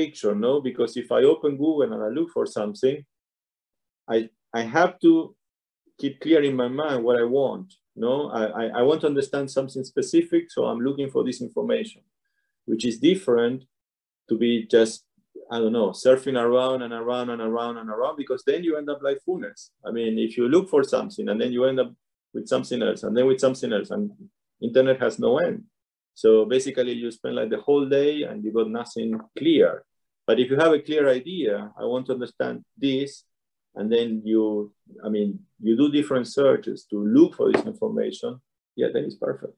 picture, 0.00 0.34
no? 0.34 0.60
Because 0.68 0.92
if 0.96 1.08
I 1.10 1.20
open 1.32 1.52
Google 1.62 1.82
and 1.82 1.94
I 2.08 2.10
look 2.18 2.30
for 2.36 2.46
something, 2.58 2.96
I 4.14 4.18
I 4.60 4.62
have 4.76 4.92
to 5.04 5.12
keep 6.00 6.20
clear 6.20 6.42
in 6.42 6.54
my 6.62 6.68
mind 6.68 7.04
what 7.04 7.18
I 7.22 7.26
want. 7.38 7.68
No, 8.04 8.14
I, 8.30 8.66
I 8.80 8.82
want 8.88 9.00
to 9.00 9.10
understand 9.12 9.50
something 9.50 9.84
specific, 9.92 10.50
so 10.50 10.66
I'm 10.66 10.80
looking 10.86 11.10
for 11.10 11.24
this 11.24 11.40
information 11.40 12.02
which 12.66 12.84
is 12.84 12.98
different 12.98 13.64
to 14.28 14.36
be 14.36 14.66
just 14.66 15.04
I 15.50 15.58
don't 15.60 15.72
know, 15.72 15.90
surfing 15.90 16.40
around 16.40 16.82
and 16.82 16.92
around 16.92 17.30
and 17.30 17.40
around 17.40 17.76
and 17.78 17.88
around 17.88 18.16
because 18.16 18.42
then 18.44 18.64
you 18.64 18.76
end 18.76 18.90
up 18.90 19.00
like 19.00 19.18
Funes. 19.24 19.70
I 19.86 19.92
mean, 19.92 20.18
if 20.18 20.36
you 20.36 20.48
look 20.48 20.68
for 20.68 20.82
something 20.82 21.28
and 21.28 21.40
then 21.40 21.52
you 21.52 21.66
end 21.66 21.78
up 21.78 21.92
with 22.34 22.48
something 22.48 22.82
else 22.82 23.04
and 23.04 23.16
then 23.16 23.26
with 23.26 23.38
something 23.38 23.72
else, 23.72 23.90
and 23.90 24.10
internet 24.60 25.00
has 25.00 25.20
no 25.20 25.38
end. 25.38 25.62
So 26.16 26.46
basically, 26.46 26.92
you 26.92 27.10
spend 27.10 27.36
like 27.36 27.50
the 27.50 27.60
whole 27.60 27.86
day 27.86 28.22
and 28.22 28.42
you 28.42 28.50
got 28.50 28.70
nothing 28.70 29.20
clear. 29.36 29.84
But 30.26 30.40
if 30.40 30.48
you 30.50 30.56
have 30.56 30.72
a 30.72 30.80
clear 30.80 31.10
idea, 31.10 31.70
I 31.78 31.84
want 31.84 32.06
to 32.06 32.14
understand 32.14 32.64
this, 32.74 33.24
and 33.74 33.92
then 33.92 34.22
you, 34.24 34.72
I 35.04 35.10
mean, 35.10 35.40
you 35.60 35.76
do 35.76 35.92
different 35.92 36.26
searches 36.26 36.86
to 36.88 36.96
look 36.96 37.34
for 37.36 37.52
this 37.52 37.66
information, 37.66 38.40
yeah, 38.76 38.88
then 38.94 39.04
it's 39.04 39.16
perfect. 39.16 39.52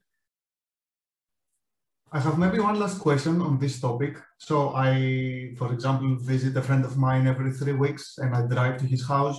I 2.11 2.19
have 2.19 2.39
maybe 2.41 2.59
one 2.59 2.81
last 2.81 2.99
question 2.99 3.41
on 3.41 3.61
this 3.61 3.81
topic. 3.81 4.17
So 4.39 4.71
I, 4.75 5.55
for 5.57 5.73
example, 5.73 6.17
visit 6.17 6.57
a 6.57 6.63
friend 6.63 6.85
of 6.85 6.97
mine 6.97 7.29
every 7.29 7.53
three 7.53 7.75
weeks 7.75 8.19
and 8.19 8.35
I 8.35 8.43
drive 8.43 8.79
to 8.79 8.87
his 8.87 9.07
house. 9.07 9.39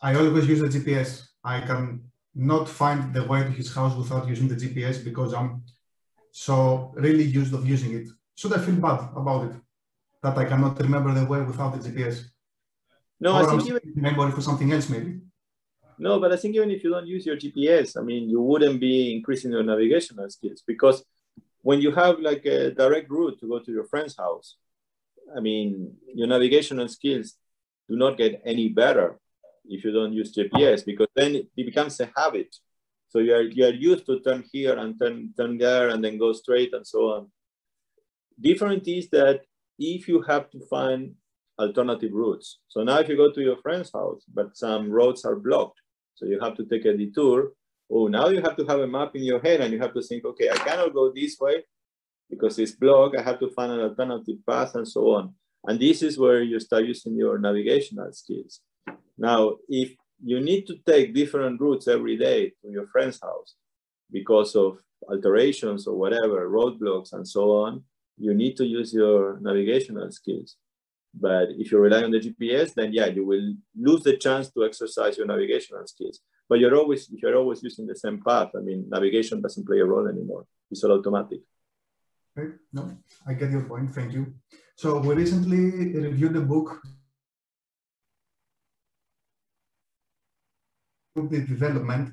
I 0.00 0.14
always 0.14 0.46
use 0.46 0.60
the 0.60 0.68
GPS. 0.68 1.26
I 1.42 1.60
can 1.60 2.04
not 2.36 2.68
find 2.68 3.12
the 3.12 3.24
way 3.24 3.42
to 3.42 3.50
his 3.50 3.74
house 3.74 3.96
without 3.96 4.28
using 4.28 4.46
the 4.46 4.54
GPS 4.54 5.02
because 5.02 5.34
I'm 5.34 5.64
so 6.34 6.92
really 6.96 7.24
used 7.24 7.54
of 7.54 7.68
using 7.68 7.94
it. 7.94 8.08
Should 8.34 8.52
I 8.52 8.58
feel 8.58 8.76
bad 8.76 9.00
about 9.14 9.46
it? 9.46 9.56
that 10.24 10.38
I 10.38 10.46
cannot 10.46 10.80
remember 10.80 11.12
the 11.12 11.26
way 11.26 11.42
without 11.42 11.70
the 11.74 11.80
GPS. 11.86 12.16
No, 13.20 13.36
or 13.36 13.42
I 13.42 13.50
think 13.50 13.66
even, 13.68 13.80
even, 13.84 14.02
memory 14.02 14.32
for 14.32 14.40
something 14.40 14.72
else 14.72 14.88
maybe. 14.88 15.20
no, 15.98 16.18
but 16.18 16.32
I 16.32 16.36
think 16.36 16.56
even 16.56 16.70
if 16.70 16.82
you 16.82 16.90
don't 16.90 17.06
use 17.06 17.26
your 17.26 17.36
GPS, 17.36 17.96
I 18.00 18.02
mean, 18.02 18.28
you 18.32 18.40
wouldn't 18.40 18.80
be 18.80 19.14
increasing 19.14 19.52
your 19.52 19.62
navigational 19.62 20.28
skills 20.30 20.62
because 20.66 21.04
when 21.60 21.80
you 21.80 21.92
have 21.92 22.18
like 22.20 22.44
a 22.46 22.70
direct 22.70 23.08
route 23.10 23.38
to 23.40 23.48
go 23.52 23.58
to 23.58 23.70
your 23.70 23.84
friend's 23.84 24.16
house, 24.16 24.56
I 25.36 25.40
mean, 25.40 25.92
your 26.14 26.26
navigational 26.26 26.88
skills 26.88 27.34
do 27.88 27.96
not 27.96 28.16
get 28.16 28.40
any 28.44 28.68
better 28.70 29.18
if 29.66 29.84
you 29.84 29.92
don't 29.92 30.14
use 30.14 30.34
GPS 30.34 30.84
because 30.84 31.08
then 31.14 31.30
it 31.36 31.66
becomes 31.70 32.00
a 32.00 32.10
habit. 32.16 32.50
So 33.14 33.20
you 33.20 33.32
are 33.32 33.42
you 33.42 33.64
are 33.64 33.78
used 33.90 34.06
to 34.06 34.18
turn 34.20 34.42
here 34.52 34.76
and 34.76 34.98
turn 34.98 35.32
turn 35.38 35.56
there 35.56 35.90
and 35.90 36.02
then 36.02 36.18
go 36.18 36.32
straight 36.32 36.74
and 36.74 36.84
so 36.84 36.98
on. 37.14 37.30
Different 38.40 38.88
is 38.88 39.08
that 39.10 39.42
if 39.78 40.08
you 40.08 40.20
have 40.22 40.50
to 40.50 40.58
find 40.66 41.14
alternative 41.56 42.10
routes. 42.12 42.58
So 42.66 42.82
now 42.82 42.98
if 42.98 43.08
you 43.08 43.16
go 43.16 43.30
to 43.30 43.40
your 43.40 43.58
friend's 43.58 43.92
house, 43.94 44.24
but 44.26 44.56
some 44.56 44.90
roads 44.90 45.24
are 45.24 45.36
blocked, 45.36 45.80
so 46.16 46.26
you 46.26 46.40
have 46.40 46.56
to 46.56 46.64
take 46.64 46.86
a 46.86 46.96
detour. 46.96 47.52
Oh, 47.88 48.08
now 48.08 48.30
you 48.30 48.42
have 48.42 48.56
to 48.56 48.64
have 48.64 48.80
a 48.80 48.86
map 48.88 49.14
in 49.14 49.22
your 49.22 49.40
head 49.40 49.60
and 49.60 49.72
you 49.72 49.78
have 49.78 49.94
to 49.94 50.02
think, 50.02 50.24
okay, 50.24 50.50
I 50.50 50.56
cannot 50.56 50.92
go 50.92 51.12
this 51.12 51.38
way 51.38 51.62
because 52.28 52.58
it's 52.58 52.72
blocked. 52.72 53.16
I 53.16 53.22
have 53.22 53.38
to 53.38 53.50
find 53.50 53.70
an 53.70 53.80
alternative 53.80 54.38
path 54.48 54.74
and 54.74 54.88
so 54.88 55.14
on. 55.14 55.34
And 55.62 55.78
this 55.78 56.02
is 56.02 56.18
where 56.18 56.42
you 56.42 56.58
start 56.58 56.84
using 56.84 57.14
your 57.14 57.38
navigational 57.38 58.12
skills. 58.12 58.60
Now, 59.16 59.58
if 59.68 59.94
you 60.22 60.40
need 60.40 60.66
to 60.66 60.76
take 60.86 61.14
different 61.14 61.60
routes 61.60 61.88
every 61.88 62.16
day 62.16 62.52
to 62.62 62.70
your 62.70 62.86
friend's 62.86 63.20
house 63.20 63.54
because 64.10 64.54
of 64.54 64.78
alterations 65.08 65.86
or 65.86 65.96
whatever, 65.96 66.48
roadblocks 66.48 67.12
and 67.12 67.26
so 67.26 67.52
on, 67.64 67.82
you 68.16 68.32
need 68.34 68.56
to 68.56 68.64
use 68.64 68.92
your 68.92 69.38
navigational 69.40 70.10
skills. 70.10 70.56
But 71.12 71.48
if 71.58 71.70
you 71.70 71.78
rely 71.78 72.02
on 72.02 72.10
the 72.10 72.20
GPS, 72.20 72.74
then 72.74 72.92
yeah, 72.92 73.06
you 73.06 73.24
will 73.24 73.54
lose 73.76 74.02
the 74.02 74.16
chance 74.16 74.50
to 74.50 74.64
exercise 74.64 75.16
your 75.16 75.26
navigational 75.26 75.86
skills. 75.86 76.20
But 76.48 76.58
you're 76.58 76.76
always, 76.76 77.08
you're 77.10 77.36
always 77.36 77.62
using 77.62 77.86
the 77.86 77.96
same 77.96 78.20
path, 78.22 78.50
I 78.56 78.60
mean, 78.60 78.86
navigation 78.88 79.40
doesn't 79.40 79.66
play 79.66 79.80
a 79.80 79.84
role 79.84 80.08
anymore. 80.08 80.46
It's 80.70 80.82
all 80.84 80.92
automatic. 80.92 81.40
Right. 82.36 82.50
no, 82.72 82.90
I 83.26 83.34
get 83.34 83.52
your 83.52 83.62
point. 83.62 83.94
Thank 83.94 84.12
you. 84.12 84.34
So 84.76 84.98
we 84.98 85.14
recently 85.14 85.70
reviewed 85.94 86.34
the 86.34 86.40
book 86.40 86.82
the 91.14 91.40
development 91.40 92.12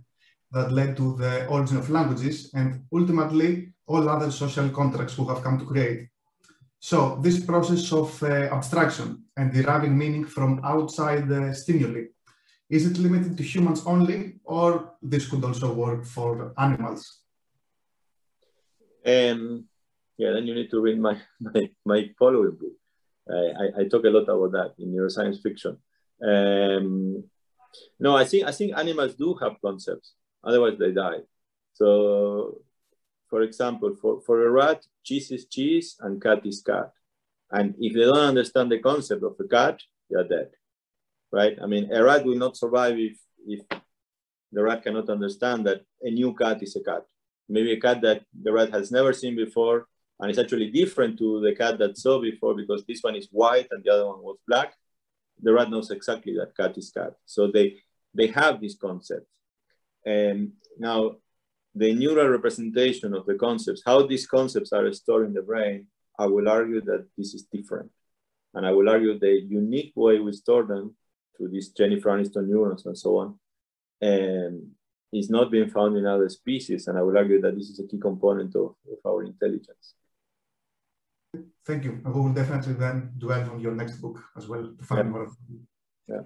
that 0.52 0.72
led 0.72 0.96
to 0.98 1.16
the 1.18 1.48
origin 1.48 1.78
of 1.78 1.90
languages 1.90 2.52
and 2.54 2.84
ultimately 2.94 3.74
all 3.88 4.08
other 4.08 4.32
social 4.32 4.70
contracts 4.70 5.18
we 5.18 5.26
have 5.28 5.44
come 5.44 5.58
to 5.58 5.66
create. 5.66 6.08
So 6.80 7.20
this 7.22 7.44
process 7.44 7.92
of 7.92 8.22
uh, 8.24 8.50
abstraction 8.52 9.24
and 9.38 9.54
deriving 9.54 9.98
meaning 9.98 10.26
from 10.26 10.62
outside 10.64 11.28
the 11.28 11.54
stimuli, 11.54 12.06
is 12.70 12.86
it 12.86 12.98
limited 12.98 13.38
to 13.38 13.44
humans 13.44 13.84
only 13.86 14.40
or 14.44 14.94
this 15.02 15.28
could 15.28 15.44
also 15.44 15.74
work 15.74 16.06
for 16.06 16.54
animals? 16.58 17.20
Um, 19.06 19.66
yeah, 20.18 20.32
then 20.34 20.46
you 20.46 20.56
need 20.56 20.70
to 20.72 20.82
read 20.82 21.00
my, 21.00 21.20
my, 21.40 21.70
my 21.86 22.10
following 22.18 22.58
book. 22.60 22.74
I, 23.30 23.82
I, 23.82 23.84
talk 23.88 24.04
a 24.04 24.10
lot 24.10 24.24
about 24.24 24.52
that 24.52 24.74
in 24.80 24.94
neuroscience 24.94 25.42
fiction. 25.42 25.78
Um, 26.22 27.24
no, 28.00 28.16
I 28.16 28.26
think 28.26 28.46
I 28.46 28.52
think 28.52 28.78
animals 28.78 29.16
do 29.16 29.36
have 29.36 29.62
concepts. 29.62 30.14
Otherwise, 30.44 30.78
they 30.80 30.92
die. 30.92 31.20
So, 31.74 32.62
for 33.30 33.42
example, 33.44 33.96
for, 34.02 34.22
for 34.22 34.46
a 34.46 34.50
rat, 34.50 34.84
cheese 35.04 35.32
is 35.32 35.46
cheese 35.46 35.96
and 36.00 36.22
cat 36.22 36.46
is 36.46 36.62
cat. 36.62 36.92
And 37.52 37.76
if 37.80 37.94
they 37.94 38.02
don't 38.02 38.18
understand 38.18 38.72
the 38.72 38.80
concept 38.80 39.24
of 39.24 39.36
a 39.40 39.48
cat, 39.48 39.82
they 40.10 40.18
are 40.18 40.28
dead, 40.28 40.52
right? 41.32 41.58
I 41.62 41.68
mean, 41.68 41.92
a 41.92 42.04
rat 42.04 42.26
will 42.26 42.38
not 42.38 42.58
survive 42.58 42.98
if 42.98 43.18
if 43.46 43.62
the 44.52 44.64
rat 44.64 44.84
cannot 44.84 45.10
understand 45.10 45.66
that 45.66 45.82
a 46.02 46.12
new 46.12 46.34
cat 46.34 46.62
is 46.62 46.76
a 46.76 46.84
cat. 46.84 47.06
Maybe 47.48 47.74
a 47.74 47.80
cat 47.80 48.02
that 48.02 48.24
the 48.34 48.52
rat 48.52 48.72
has 48.72 48.92
never 48.92 49.14
seen 49.14 49.36
before 49.36 49.88
and 50.20 50.30
it's 50.30 50.40
actually 50.40 50.70
different 50.70 51.18
to 51.18 51.42
the 51.42 51.56
cat 51.56 51.80
that 51.80 51.98
saw 51.98 52.22
before 52.22 52.54
because 52.54 52.84
this 52.86 53.02
one 53.02 53.16
is 53.16 53.28
white 53.32 53.68
and 53.72 53.84
the 53.84 53.92
other 53.92 54.08
one 54.08 54.22
was 54.22 54.38
black. 54.48 54.74
The 55.42 55.54
rat 55.54 55.70
knows 55.70 55.92
exactly 55.92 56.36
that 56.38 56.56
cat 56.56 56.78
is 56.78 56.92
cat. 56.92 57.14
So 57.26 57.52
they, 57.52 57.78
they 58.14 58.28
have 58.28 58.62
this 58.62 58.76
concept. 58.76 59.28
And 60.06 60.32
um, 60.32 60.54
now 60.78 61.16
the 61.76 61.94
neural 61.94 62.28
representation 62.28 63.14
of 63.14 63.26
the 63.26 63.36
concepts, 63.36 63.84
how 63.86 64.06
these 64.06 64.28
concepts 64.28 64.74
are 64.74 64.92
stored 64.94 65.28
in 65.28 65.34
the 65.34 65.42
brain, 65.42 65.88
I 66.20 66.26
will 66.26 66.50
argue 66.50 66.82
that 66.82 67.08
this 67.18 67.34
is 67.34 67.44
different. 67.44 67.92
And 68.54 68.66
I 68.66 68.72
will 68.72 68.90
argue 68.90 69.18
the 69.18 69.42
unique 69.48 69.94
way 69.96 70.20
we 70.20 70.34
store 70.34 70.64
them 70.64 70.96
through 71.38 71.50
these 71.50 71.70
Jennifer 71.70 72.10
Aniston 72.10 72.48
neurons 72.48 72.86
and 72.86 72.98
so 72.98 73.18
on, 73.18 73.40
and 74.02 74.72
is 75.14 75.30
not 75.30 75.52
being 75.52 75.70
found 75.70 75.98
in 75.98 76.06
other 76.06 76.30
species. 76.30 76.88
And 76.88 76.98
I 76.98 77.02
will 77.02 77.18
argue 77.18 77.42
that 77.42 77.56
this 77.56 77.70
is 77.70 77.80
a 77.80 77.88
key 77.88 78.00
component 78.00 78.56
of, 78.56 78.76
of 78.92 79.00
our 79.06 79.24
intelligence. 79.24 79.96
Thank 81.66 81.86
you. 81.86 82.02
We 82.04 82.12
will 82.12 82.34
definitely 82.34 82.74
then 82.74 83.12
dwell 83.18 83.50
on 83.52 83.60
your 83.60 83.74
next 83.74 83.98
book 83.98 84.22
as 84.36 84.48
well 84.48 84.74
to 84.78 84.86
find 84.86 85.06
yeah. 85.06 85.12
more. 85.12 85.28
Yeah. 86.08 86.22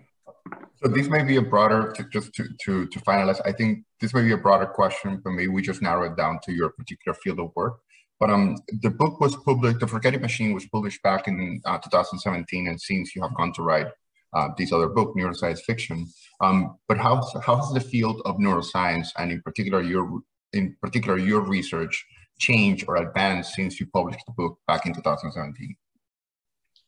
So 0.82 0.90
this 0.90 1.08
may 1.08 1.24
be 1.24 1.38
a 1.38 1.42
broader, 1.42 1.92
to, 1.94 2.04
just 2.12 2.34
to, 2.36 2.46
to, 2.66 2.88
to 2.88 3.00
finalize, 3.00 3.40
I 3.46 3.52
think 3.52 3.86
this 4.02 4.14
may 4.14 4.24
be 4.24 4.34
a 4.34 4.38
broader 4.38 4.66
question, 4.66 5.22
but 5.24 5.32
maybe 5.32 5.48
we 5.48 5.62
just 5.62 5.82
narrow 5.82 6.12
it 6.12 6.18
down 6.18 6.40
to 6.44 6.54
your 6.54 6.70
particular 6.70 7.16
field 7.16 7.40
of 7.40 7.52
work. 7.56 7.80
But 8.20 8.30
um, 8.30 8.58
the 8.82 8.90
book 8.90 9.20
was 9.20 9.36
published, 9.36 9.80
The 9.80 9.88
Forgetting 9.88 10.22
Machine 10.22 10.54
was 10.54 10.66
published 10.66 11.02
back 11.04 11.28
in 11.28 11.62
uh, 11.66 11.78
2017, 11.78 12.68
and 12.68 12.80
since 12.80 13.16
you 13.16 13.22
have 13.22 13.36
gone 13.36 13.54
to 13.54 13.62
write 13.62 13.88
uh, 14.34 14.50
this 14.58 14.72
other 14.72 14.88
book, 14.88 15.16
Neuroscience 15.16 15.60
Fiction. 15.62 16.08
Um, 16.42 16.78
but 16.88 16.98
how, 16.98 17.22
how 17.42 17.58
has 17.58 17.72
the 17.72 17.80
field 17.80 18.22
of 18.26 18.38
neuroscience, 18.38 19.10
and 19.18 19.32
in 19.32 19.42
particular 19.42 19.82
your, 19.82 20.22
in 20.54 20.76
particular 20.82 21.18
your 21.18 21.42
research, 21.42 22.06
changed 22.38 22.86
or 22.88 22.98
advanced 22.98 23.54
since 23.54 23.80
you 23.80 23.88
published 23.88 24.26
the 24.26 24.34
book 24.34 24.60
back 24.68 24.86
in 24.86 24.94
2017? 24.94 25.76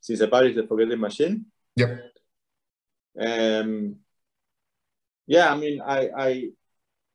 Since 0.01 0.21
I 0.21 0.27
published 0.27 0.55
The 0.55 0.67
Forgetting 0.67 0.99
Machine? 0.99 1.45
Yep. 1.75 2.13
Um, 3.19 3.97
yeah, 5.25 5.51
I 5.51 5.57
mean, 5.57 5.81
I, 5.81 6.09
I 6.15 6.49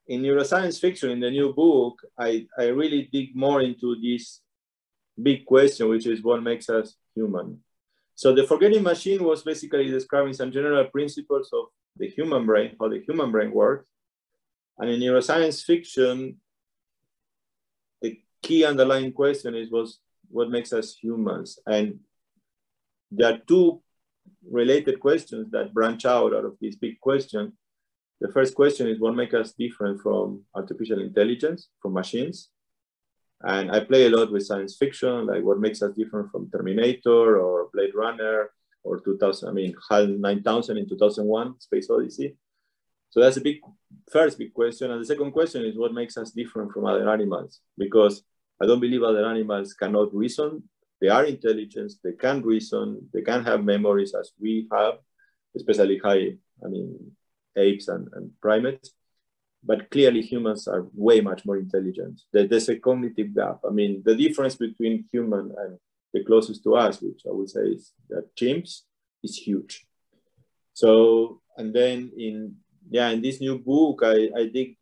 in 0.07 0.23
neuroscience 0.23 0.81
fiction, 0.81 1.11
in 1.11 1.21
the 1.21 1.31
new 1.31 1.53
book, 1.53 2.01
I, 2.19 2.47
I 2.59 2.65
really 2.65 3.09
dig 3.13 3.35
more 3.37 3.63
into 3.63 3.97
this 4.01 4.41
big 5.21 5.47
question, 5.47 5.89
which 5.89 6.07
is 6.07 6.23
what 6.23 6.43
makes 6.43 6.69
us 6.69 6.97
human. 7.15 7.61
So 8.15 8.35
the 8.35 8.45
forgetting 8.45 8.83
machine 8.83 9.25
was 9.25 9.43
basically 9.43 9.89
describing 9.89 10.35
some 10.35 10.53
general 10.53 10.85
principles 10.87 11.51
of 11.53 11.67
the 11.97 12.09
human 12.09 12.47
brain, 12.47 12.77
how 12.79 12.89
the 12.89 13.01
human 13.01 13.31
brain 13.31 13.53
works. 13.53 13.87
And 14.79 14.91
in 14.91 15.01
neuroscience 15.01 15.65
fiction, 15.65 16.41
key 18.43 18.65
underlying 18.65 19.13
question 19.13 19.55
is 19.55 19.71
was 19.71 19.99
what 20.29 20.51
makes 20.51 20.73
us 20.73 20.97
humans? 20.97 21.59
And 21.67 22.01
there 23.11 23.35
are 23.35 23.39
two 23.47 23.83
related 24.51 24.99
questions 25.01 25.51
that 25.51 25.75
branch 25.75 26.05
out 26.05 26.35
out 26.35 26.45
of 26.45 26.57
this 26.61 26.77
big 26.77 27.01
question. 27.01 27.53
The 28.21 28.33
first 28.33 28.55
question 28.55 28.87
is 28.89 29.01
what 29.01 29.15
makes 29.15 29.35
us 29.35 29.53
different 29.53 30.01
from 30.01 30.43
artificial 30.55 31.01
intelligence, 31.01 31.69
from 31.81 31.93
machines? 31.93 32.51
And 33.43 33.73
I 33.73 33.81
play 33.81 34.07
a 34.07 34.11
lot 34.11 34.31
with 34.31 34.47
science 34.47 34.77
fiction, 34.77 35.27
like 35.27 35.43
what 35.43 35.59
makes 35.59 35.83
us 35.83 35.95
different 35.97 36.31
from 36.31 36.51
Terminator 36.51 37.41
or 37.41 37.69
Blade 37.73 37.95
Runner 37.95 38.51
or 38.85 39.01
2000, 39.01 39.49
I 39.49 39.53
mean, 39.53 39.75
HAL 39.89 40.07
9000 40.07 40.77
in 40.79 40.89
2001, 40.89 41.61
Space 41.61 41.91
Odyssey. 41.91 42.37
So 43.11 43.21
that's 43.21 43.37
a 43.37 43.41
big, 43.41 43.61
first 44.11 44.39
big 44.39 44.55
question. 44.55 44.91
And 44.91 45.01
the 45.01 45.07
second 45.07 45.33
question 45.33 45.65
is 45.65 45.77
what 45.77 45.93
makes 45.93 46.17
us 46.17 46.31
different 46.31 46.73
from 46.73 46.87
other 46.87 47.09
animals? 47.11 47.61
Because 47.77 48.23
I 48.63 48.67
don't 48.67 48.81
believe 48.81 49.03
other 49.03 49.27
animals 49.27 49.75
cannot 49.75 50.15
reason. 50.15 50.63
They 51.01 51.09
are 51.09 51.25
intelligent, 51.25 51.95
they 52.05 52.13
can 52.13 52.43
reason, 52.43 53.09
they 53.13 53.23
can 53.23 53.43
have 53.45 53.65
memories 53.65 54.15
as 54.15 54.31
we 54.41 54.69
have, 54.73 54.99
especially 55.57 55.99
high, 55.99 56.37
I 56.65 56.69
mean, 56.69 57.11
apes 57.57 57.89
and, 57.89 58.09
and 58.13 58.31
primates. 58.41 58.93
But 59.65 59.91
clearly 59.91 60.23
humans 60.23 60.69
are 60.69 60.87
way 60.95 61.21
much 61.21 61.45
more 61.45 61.57
intelligent. 61.57 62.21
There's 62.33 62.69
a 62.69 62.79
cognitive 62.79 63.35
gap. 63.35 63.59
I 63.69 63.71
mean, 63.71 64.03
the 64.05 64.15
difference 64.15 64.55
between 64.55 65.05
human 65.13 65.53
and 65.59 65.79
the 66.13 66.25
closest 66.25 66.63
to 66.65 66.77
us, 66.77 67.03
which 67.03 67.23
I 67.27 67.33
would 67.33 67.51
say 67.51 67.63
is 67.63 67.93
that 68.09 68.35
chimps, 68.37 68.83
is 69.25 69.37
huge. 69.37 69.87
So, 70.73 71.41
and 71.57 71.75
then 71.75 72.13
in, 72.17 72.57
yeah, 72.91 73.11
in 73.11 73.23
this 73.23 73.41
new 73.41 73.59
book, 73.59 74.03
I, 74.05 74.31
I 74.37 74.47
dig 74.47 74.77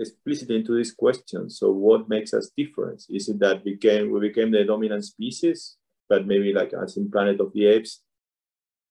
explicitly 0.00 0.56
into 0.56 0.76
this 0.76 0.92
question. 0.92 1.50
So 1.50 1.70
what 1.70 2.08
makes 2.08 2.32
us 2.34 2.50
different? 2.56 3.04
Is 3.08 3.28
it 3.28 3.38
that 3.40 3.64
became 3.64 4.10
we 4.10 4.20
became 4.20 4.50
the 4.50 4.64
dominant 4.64 5.04
species, 5.04 5.76
but 6.08 6.26
maybe 6.26 6.52
like 6.52 6.72
as 6.72 6.96
in 6.96 7.10
Planet 7.10 7.40
of 7.40 7.52
the 7.52 7.66
Apes, 7.66 8.02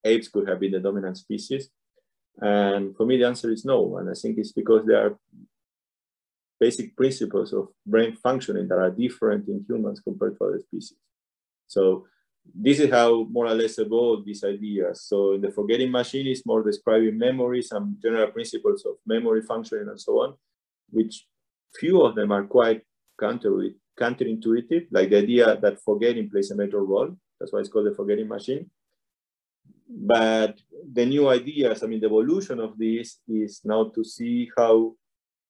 apes 0.04 0.28
could 0.28 0.48
have 0.48 0.60
been 0.60 0.72
the 0.72 0.80
dominant 0.80 1.18
species? 1.18 1.68
And 2.40 2.96
for 2.96 3.04
me, 3.04 3.18
the 3.18 3.26
answer 3.26 3.50
is 3.50 3.64
no. 3.64 3.98
And 3.98 4.08
I 4.08 4.14
think 4.14 4.38
it's 4.38 4.52
because 4.52 4.86
there 4.86 5.04
are 5.06 5.18
basic 6.58 6.96
principles 6.96 7.52
of 7.52 7.68
brain 7.84 8.14
functioning 8.14 8.68
that 8.68 8.78
are 8.78 8.90
different 8.90 9.48
in 9.48 9.64
humans 9.68 10.00
compared 10.00 10.38
to 10.38 10.44
other 10.44 10.60
species. 10.60 10.98
So 11.66 12.06
this 12.54 12.80
is 12.80 12.90
how 12.90 13.26
more 13.30 13.46
or 13.46 13.54
less 13.54 13.78
evolved 13.78 14.26
these 14.26 14.44
ideas. 14.44 15.02
So 15.02 15.34
in 15.34 15.40
the 15.40 15.50
forgetting 15.50 15.90
machine 15.90 16.26
is 16.26 16.46
more 16.46 16.62
describing 16.62 17.18
memory, 17.18 17.62
some 17.62 17.96
general 18.02 18.30
principles 18.30 18.84
of 18.84 18.94
memory 19.06 19.42
functioning 19.42 19.88
and 19.88 20.00
so 20.00 20.20
on, 20.22 20.34
which 20.90 21.26
few 21.78 22.02
of 22.02 22.14
them 22.14 22.32
are 22.32 22.44
quite 22.44 22.82
counter 23.18 23.70
counterintuitive, 23.98 24.86
like 24.90 25.10
the 25.10 25.18
idea 25.18 25.58
that 25.60 25.82
forgetting 25.84 26.30
plays 26.30 26.50
a 26.50 26.56
major 26.56 26.82
role. 26.82 27.14
That's 27.38 27.52
why 27.52 27.60
it's 27.60 27.68
called 27.68 27.86
the 27.86 27.94
forgetting 27.94 28.28
machine. 28.28 28.70
But 29.88 30.58
the 30.92 31.04
new 31.04 31.28
ideas, 31.28 31.82
I 31.82 31.86
mean, 31.86 32.00
the 32.00 32.06
evolution 32.06 32.60
of 32.60 32.78
this 32.78 33.18
is 33.28 33.60
now 33.64 33.90
to 33.94 34.04
see 34.04 34.50
how 34.56 34.94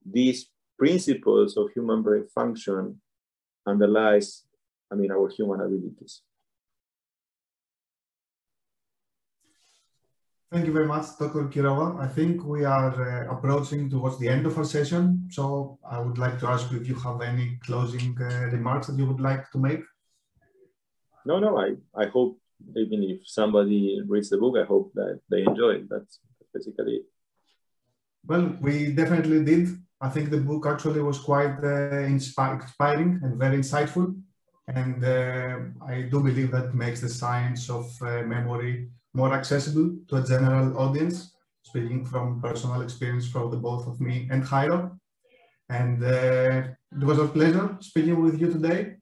these 0.05 0.49
principles 0.79 1.57
of 1.57 1.71
human 1.75 2.03
brain 2.03 2.27
function 2.35 3.01
underlies, 3.67 4.45
I 4.91 4.95
mean, 4.97 5.13
our 5.13 5.29
human 5.29 5.61
abilities. 5.61 6.23
Thank 10.53 10.67
you 10.67 10.73
very 10.73 10.87
much, 10.87 11.17
Dr. 11.17 11.45
Quiroga. 11.45 12.01
I 12.01 12.09
think 12.09 12.45
we 12.45 12.65
are 12.65 12.91
uh, 12.91 13.33
approaching 13.33 13.89
towards 13.89 14.19
the 14.19 14.29
end 14.29 14.47
of 14.47 14.59
our 14.59 14.65
session. 14.65 15.29
So 15.31 15.79
I 15.89 16.01
would 16.01 16.19
like 16.19 16.41
to 16.41 16.49
ask 16.49 16.73
you 16.73 16.81
if 16.81 16.89
you 16.89 16.97
have 16.97 17.21
any 17.21 17.61
closing 17.65 18.17
uh, 18.21 18.49
remarks 18.51 18.89
that 18.89 18.99
you 18.99 19.07
would 19.07 19.21
like 19.21 19.49
to 19.53 19.59
make. 19.59 19.85
No, 21.25 21.39
no, 21.39 21.57
I, 21.57 21.77
I 21.95 22.07
hope 22.07 22.41
even 22.77 23.05
if 23.05 23.29
somebody 23.29 24.03
reads 24.09 24.31
the 24.31 24.39
book, 24.39 24.57
I 24.59 24.65
hope 24.65 24.91
that 24.95 25.21
they 25.31 25.43
enjoy 25.43 25.71
it. 25.71 25.89
That's 25.89 26.19
basically 26.53 26.95
it. 26.95 27.07
Well, 28.27 28.57
we 28.61 28.93
definitely 28.93 29.45
did. 29.45 29.69
I 30.01 30.09
think 30.09 30.31
the 30.31 30.41
book 30.41 30.67
actually 30.67 31.01
was 31.01 31.21
quite 31.21 31.63
uh, 31.63 32.01
inspiring 32.01 33.21
and 33.23 33.39
very 33.39 33.59
insightful. 33.59 34.21
And 34.67 35.05
uh, 35.05 35.59
I 35.87 36.03
do 36.11 36.21
believe 36.21 36.51
that 36.51 36.75
makes 36.75 37.01
the 37.01 37.09
science 37.09 37.71
of 37.71 37.87
uh, 38.03 38.23
memory 38.23 38.91
more 39.15 39.33
accessible 39.33 39.97
to 40.09 40.17
a 40.17 40.23
general 40.23 40.79
audience, 40.79 41.35
speaking 41.63 42.05
from 42.05 42.41
personal 42.41 42.81
experience 42.83 43.29
from 43.29 43.51
the 43.51 43.57
both 43.57 43.87
of 43.87 44.01
me 44.01 44.29
and 44.31 44.45
Jairo. 44.45 44.99
And 45.69 46.03
uh, 46.03 46.63
it 46.97 47.05
was 47.05 47.19
a 47.19 47.27
pleasure 47.27 47.77
speaking 47.81 48.21
with 48.21 48.41
you 48.41 48.51
today. 48.51 48.97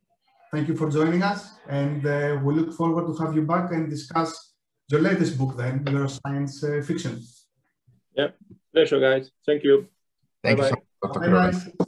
Thank 0.52 0.68
you 0.68 0.76
for 0.76 0.90
joining 0.90 1.22
us. 1.22 1.54
And 1.68 2.06
uh, 2.06 2.38
we 2.42 2.54
look 2.54 2.72
forward 2.74 3.06
to 3.06 3.24
have 3.24 3.34
you 3.34 3.42
back 3.42 3.72
and 3.72 3.90
discuss 3.90 4.54
your 4.90 5.00
latest 5.00 5.36
book 5.36 5.56
then, 5.56 5.84
your 5.90 6.08
science 6.08 6.64
uh, 6.64 6.82
fiction. 6.84 7.20
Yeah, 8.14 8.28
pleasure 8.72 9.00
guys. 9.00 9.30
Thank 9.44 9.62
you. 9.64 9.86
Thank 10.42 10.58
bye 10.58 10.70
-bye. 10.70 10.76
you 10.76 11.14
so 11.14 11.20
much. 11.20 11.54
Bye-bye. 11.54 11.84